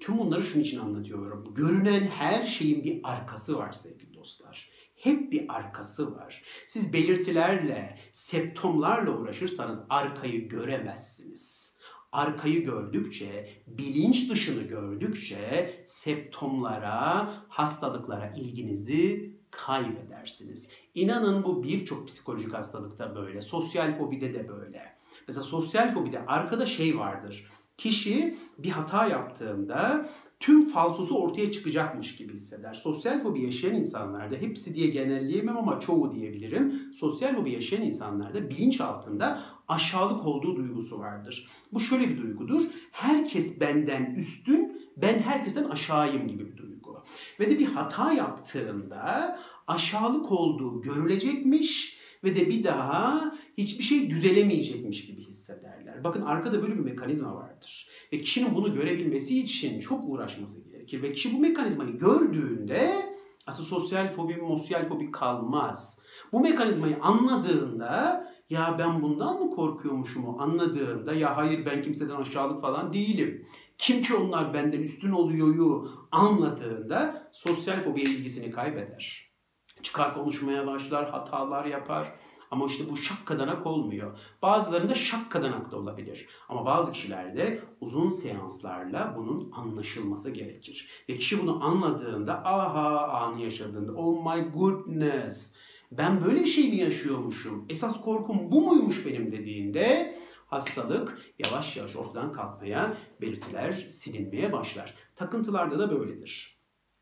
Tüm 0.00 0.18
bunları 0.18 0.42
şunun 0.42 0.64
için 0.64 0.78
anlatıyorum. 0.78 1.54
Görünen 1.54 2.06
her 2.06 2.46
şeyin 2.46 2.84
bir 2.84 3.00
arkası 3.04 3.58
var 3.58 3.72
sevgili 3.72 4.14
dostlar. 4.14 4.70
Hep 4.96 5.32
bir 5.32 5.56
arkası 5.56 6.14
var. 6.14 6.42
Siz 6.66 6.92
belirtilerle, 6.92 7.98
septomlarla 8.12 9.10
uğraşırsanız 9.18 9.82
arkayı 9.90 10.48
göremezsiniz. 10.48 11.73
Arkayı 12.14 12.64
gördükçe, 12.64 13.48
bilinç 13.66 14.30
dışını 14.30 14.62
gördükçe 14.62 15.74
septomlara, 15.86 17.32
hastalıklara 17.48 18.32
ilginizi 18.36 19.34
kaybedersiniz. 19.50 20.68
İnanın 20.94 21.44
bu 21.44 21.62
birçok 21.62 22.08
psikolojik 22.08 22.54
hastalıkta 22.54 23.16
böyle, 23.16 23.40
sosyal 23.40 23.92
fobide 23.92 24.34
de 24.34 24.48
böyle. 24.48 24.82
Mesela 25.28 25.44
sosyal 25.44 25.94
fobide 25.94 26.26
arkada 26.26 26.66
şey 26.66 26.98
vardır. 26.98 27.46
Kişi 27.76 28.38
bir 28.58 28.70
hata 28.70 29.06
yaptığında 29.06 30.08
tüm 30.40 30.64
falsosu 30.64 31.18
ortaya 31.18 31.52
çıkacakmış 31.52 32.16
gibi 32.16 32.32
hisseder. 32.32 32.74
Sosyal 32.74 33.20
fobi 33.20 33.42
yaşayan 33.42 33.74
insanlarda, 33.74 34.36
hepsi 34.36 34.74
diye 34.74 34.86
genelleyemem 34.86 35.56
ama 35.56 35.80
çoğu 35.80 36.14
diyebilirim. 36.14 36.92
Sosyal 37.00 37.36
fobi 37.36 37.50
yaşayan 37.50 37.82
insanlarda 37.82 38.50
bilinç 38.50 38.80
altında 38.80 39.42
aşağılık 39.68 40.26
olduğu 40.26 40.56
duygusu 40.56 40.98
vardır. 40.98 41.48
Bu 41.72 41.80
şöyle 41.80 42.08
bir 42.08 42.22
duygudur. 42.22 42.62
Herkes 42.92 43.60
benden 43.60 44.14
üstün, 44.14 44.90
ben 44.96 45.18
herkesten 45.18 45.64
aşağıyım 45.64 46.28
gibi 46.28 46.52
bir 46.52 46.56
duygu. 46.56 47.02
Ve 47.40 47.50
de 47.50 47.58
bir 47.58 47.66
hata 47.66 48.12
yaptığında 48.12 49.38
aşağılık 49.66 50.32
olduğu 50.32 50.80
görülecekmiş 50.80 51.98
ve 52.24 52.36
de 52.36 52.48
bir 52.48 52.64
daha 52.64 53.32
hiçbir 53.58 53.84
şey 53.84 54.10
düzelemeyecekmiş 54.10 55.06
gibi 55.06 55.24
hissederler. 55.24 56.04
Bakın 56.04 56.22
arkada 56.22 56.62
böyle 56.62 56.74
bir 56.74 56.80
mekanizma 56.80 57.34
vardır. 57.34 57.88
Ve 58.12 58.20
kişinin 58.20 58.54
bunu 58.54 58.74
görebilmesi 58.74 59.40
için 59.40 59.80
çok 59.80 60.08
uğraşması 60.08 60.64
gerekir. 60.64 61.02
Ve 61.02 61.12
kişi 61.12 61.34
bu 61.34 61.38
mekanizmayı 61.38 61.98
gördüğünde 61.98 63.14
aslında 63.46 63.68
sosyal 63.68 64.08
fobi, 64.08 64.36
mosyal 64.36 64.84
fobi 64.84 65.10
kalmaz. 65.10 66.02
Bu 66.32 66.40
mekanizmayı 66.40 66.96
anladığında 67.02 68.24
ya 68.50 68.76
ben 68.78 69.02
bundan 69.02 69.40
mı 69.44 69.50
korkuyormuşumu 69.50 70.36
anladığında 70.40 71.12
ya 71.12 71.36
hayır 71.36 71.66
ben 71.66 71.82
kimseden 71.82 72.16
aşağılık 72.16 72.62
falan 72.62 72.92
değilim. 72.92 73.46
Kim 73.78 74.02
ki 74.02 74.14
onlar 74.14 74.54
benden 74.54 74.82
üstün 74.82 75.10
oluyoryu 75.10 75.90
anladığında 76.10 77.30
sosyal 77.32 77.80
fobiye 77.80 78.06
ilgisini 78.06 78.50
kaybeder. 78.50 79.34
Çıkar 79.82 80.14
konuşmaya 80.14 80.66
başlar, 80.66 81.10
hatalar 81.10 81.64
yapar. 81.64 82.12
Ama 82.50 82.66
işte 82.66 82.90
bu 82.90 82.96
şakkadanak 82.96 83.66
olmuyor. 83.66 84.18
Bazılarında 84.42 84.94
şakkadanak 84.94 85.70
da 85.70 85.76
olabilir. 85.76 86.28
Ama 86.48 86.66
bazı 86.66 86.92
kişilerde 86.92 87.60
uzun 87.80 88.10
seanslarla 88.10 89.14
bunun 89.16 89.52
anlaşılması 89.52 90.30
gerekir. 90.30 91.04
Ve 91.08 91.16
kişi 91.16 91.42
bunu 91.42 91.64
anladığında 91.64 92.44
aha 92.44 93.08
anı 93.08 93.40
yaşadığında 93.40 93.92
oh 93.92 94.34
my 94.34 94.42
goodness 94.52 95.56
ben 95.98 96.24
böyle 96.24 96.40
bir 96.40 96.46
şey 96.46 96.68
mi 96.68 96.76
yaşıyormuşum? 96.76 97.66
Esas 97.68 98.00
korkum 98.00 98.50
bu 98.50 98.60
muymuş 98.60 99.06
benim 99.06 99.32
dediğinde 99.32 100.16
hastalık 100.46 101.18
yavaş 101.44 101.76
yavaş 101.76 101.96
ortadan 101.96 102.32
kalkmaya, 102.32 102.96
belirtiler 103.20 103.72
silinmeye 103.88 104.52
başlar. 104.52 104.94
Takıntılarda 105.14 105.78
da 105.78 105.90
böyledir. 105.90 106.58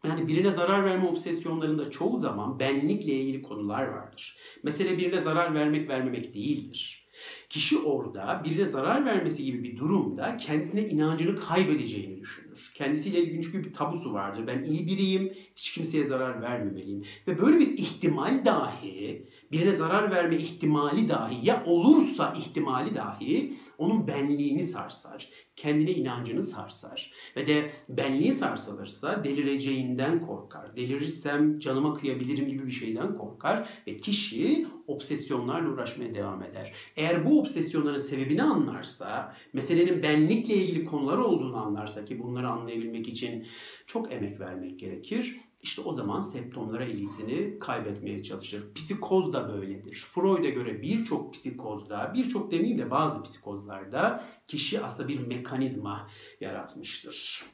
Yani 0.06 0.28
birine 0.28 0.50
zarar 0.50 0.84
verme 0.84 1.08
obsesyonlarında 1.08 1.90
çoğu 1.90 2.16
zaman 2.16 2.58
benlikle 2.58 3.12
ilgili 3.12 3.42
konular 3.42 3.86
vardır. 3.86 4.36
Mesele 4.62 4.98
birine 4.98 5.20
zarar 5.20 5.54
vermek 5.54 5.88
vermemek 5.88 6.34
değildir. 6.34 7.01
Kişi 7.48 7.78
orada 7.78 8.42
birine 8.44 8.64
zarar 8.64 9.04
vermesi 9.04 9.44
gibi 9.44 9.62
bir 9.62 9.76
durumda 9.76 10.36
kendisine 10.36 10.88
inancını 10.88 11.36
kaybedeceğini 11.36 12.20
düşünür. 12.20 12.72
Kendisiyle 12.74 13.22
ilgili 13.22 13.42
çünkü 13.42 13.64
bir 13.64 13.72
tabusu 13.72 14.14
vardır. 14.14 14.46
Ben 14.46 14.64
iyi 14.64 14.86
biriyim, 14.86 15.32
hiç 15.56 15.72
kimseye 15.72 16.04
zarar 16.04 16.42
vermemeliyim. 16.42 17.04
Ve 17.28 17.38
böyle 17.38 17.58
bir 17.58 17.78
ihtimal 17.78 18.44
dahi, 18.44 19.26
birine 19.52 19.72
zarar 19.72 20.10
verme 20.10 20.36
ihtimali 20.36 21.08
dahi 21.08 21.46
ya 21.46 21.64
olursa 21.66 22.34
ihtimali 22.38 22.94
dahi 22.94 23.56
onun 23.78 24.06
benliğini 24.06 24.62
sarsar 24.62 25.28
kendine 25.62 25.90
inancını 25.90 26.42
sarsar. 26.42 27.12
Ve 27.36 27.46
de 27.46 27.70
benliği 27.88 28.32
sarsılırsa 28.32 29.24
delireceğinden 29.24 30.26
korkar. 30.26 30.76
Delirirsem 30.76 31.58
canıma 31.58 31.94
kıyabilirim 31.94 32.48
gibi 32.48 32.66
bir 32.66 32.72
şeyden 32.72 33.18
korkar 33.18 33.68
ve 33.86 33.96
kişi 33.96 34.66
obsesyonlarla 34.86 35.70
uğraşmaya 35.70 36.14
devam 36.14 36.42
eder. 36.42 36.72
Eğer 36.96 37.26
bu 37.26 37.40
obsesyonların 37.40 37.96
sebebini 37.96 38.42
anlarsa, 38.42 39.36
meselenin 39.52 40.02
benlikle 40.02 40.54
ilgili 40.54 40.84
konular 40.84 41.18
olduğunu 41.18 41.56
anlarsa 41.56 42.04
ki 42.04 42.18
bunları 42.22 42.48
anlayabilmek 42.48 43.08
için 43.08 43.46
çok 43.86 44.12
emek 44.12 44.40
vermek 44.40 44.78
gerekir 44.78 45.40
işte 45.62 45.82
o 45.82 45.92
zaman 45.92 46.20
septomlara 46.20 46.84
ilgisini 46.84 47.58
kaybetmeye 47.58 48.22
çalışır. 48.22 48.74
Psikoz 48.74 49.32
da 49.32 49.48
böyledir. 49.48 49.94
Freud'a 49.94 50.48
göre 50.48 50.82
birçok 50.82 51.34
psikozda, 51.34 52.12
birçok 52.14 52.52
demeyeyim 52.52 52.78
de 52.78 52.90
bazı 52.90 53.22
psikozlarda 53.22 54.24
kişi 54.48 54.80
aslında 54.80 55.08
bir 55.08 55.26
mekanizma 55.26 56.10
yaratmıştır. 56.40 57.44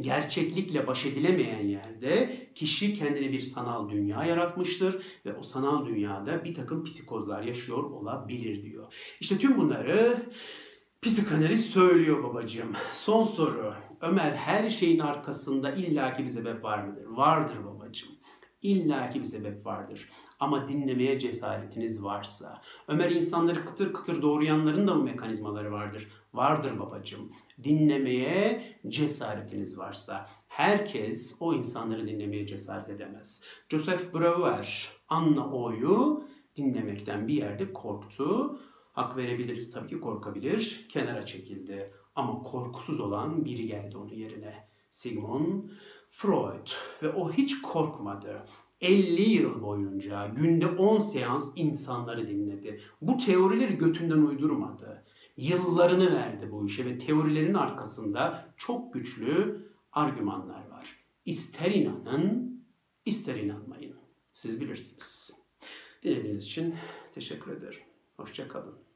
Gerçeklikle 0.00 0.86
baş 0.86 1.06
edilemeyen 1.06 1.66
yerde 1.66 2.46
kişi 2.54 2.94
kendine 2.94 3.32
bir 3.32 3.40
sanal 3.40 3.90
dünya 3.90 4.24
yaratmıştır 4.24 5.02
ve 5.26 5.34
o 5.34 5.42
sanal 5.42 5.86
dünyada 5.86 6.44
bir 6.44 6.54
takım 6.54 6.84
psikozlar 6.84 7.42
yaşıyor 7.42 7.84
olabilir 7.84 8.62
diyor. 8.62 8.92
İşte 9.20 9.38
tüm 9.38 9.58
bunları 9.58 10.30
Psikanaliz 11.02 11.66
söylüyor 11.66 12.22
babacığım. 12.22 12.72
Son 12.92 13.24
soru. 13.24 13.74
Ömer 14.02 14.32
her 14.32 14.70
şeyin 14.70 14.98
arkasında 14.98 15.72
illaki 15.72 16.22
bir 16.22 16.28
sebep 16.28 16.64
var 16.64 16.84
mıdır? 16.84 17.04
Vardır 17.04 17.64
babacığım. 17.64 18.10
İllaki 18.62 19.20
bir 19.20 19.24
sebep 19.24 19.66
vardır. 19.66 20.08
Ama 20.40 20.68
dinlemeye 20.68 21.18
cesaretiniz 21.18 22.04
varsa. 22.04 22.62
Ömer 22.88 23.10
insanları 23.10 23.64
kıtır 23.64 23.92
kıtır 23.92 24.22
doğrayanların 24.22 24.88
da 24.88 24.94
mı 24.94 25.04
mekanizmaları 25.04 25.72
vardır? 25.72 26.08
Vardır 26.34 26.78
babacığım. 26.78 27.32
Dinlemeye 27.62 28.62
cesaretiniz 28.88 29.78
varsa. 29.78 30.28
Herkes 30.48 31.36
o 31.40 31.54
insanları 31.54 32.06
dinlemeye 32.06 32.46
cesaret 32.46 32.88
edemez. 32.88 33.42
Joseph 33.68 34.14
Breuer, 34.14 34.88
Anna 35.08 35.50
O'yu 35.50 36.24
dinlemekten 36.56 37.28
bir 37.28 37.34
yerde 37.34 37.72
korktu 37.72 38.58
Hak 38.92 39.16
verebiliriz 39.16 39.72
tabii 39.72 39.88
ki 39.88 40.00
korkabilir. 40.00 40.86
Kenara 40.88 41.26
çekildi. 41.26 41.92
Ama 42.14 42.42
korkusuz 42.42 43.00
olan 43.00 43.44
biri 43.44 43.66
geldi 43.66 43.96
onun 43.96 44.14
yerine. 44.14 44.68
Sigmund 44.90 45.70
Freud. 46.10 46.68
Ve 47.02 47.08
o 47.08 47.32
hiç 47.32 47.62
korkmadı. 47.62 48.46
50 48.80 49.22
yıl 49.22 49.62
boyunca 49.62 50.26
günde 50.26 50.66
10 50.66 50.98
seans 50.98 51.52
insanları 51.56 52.28
dinledi. 52.28 52.80
Bu 53.00 53.16
teorileri 53.16 53.78
götünden 53.78 54.22
uydurmadı. 54.22 55.04
Yıllarını 55.36 56.14
verdi 56.14 56.52
bu 56.52 56.66
işe 56.66 56.86
ve 56.86 56.98
teorilerin 56.98 57.54
arkasında 57.54 58.54
çok 58.56 58.92
güçlü 58.92 59.62
argümanlar 59.92 60.68
var. 60.68 60.96
İster 61.24 61.70
inanın, 61.70 62.52
ister 63.04 63.36
inanmayın. 63.36 63.96
Siz 64.32 64.60
bilirsiniz. 64.60 65.30
Dinlediğiniz 66.02 66.44
için 66.44 66.74
teşekkür 67.14 67.52
ederim. 67.52 67.80
Hoşçakalın. 68.16 68.91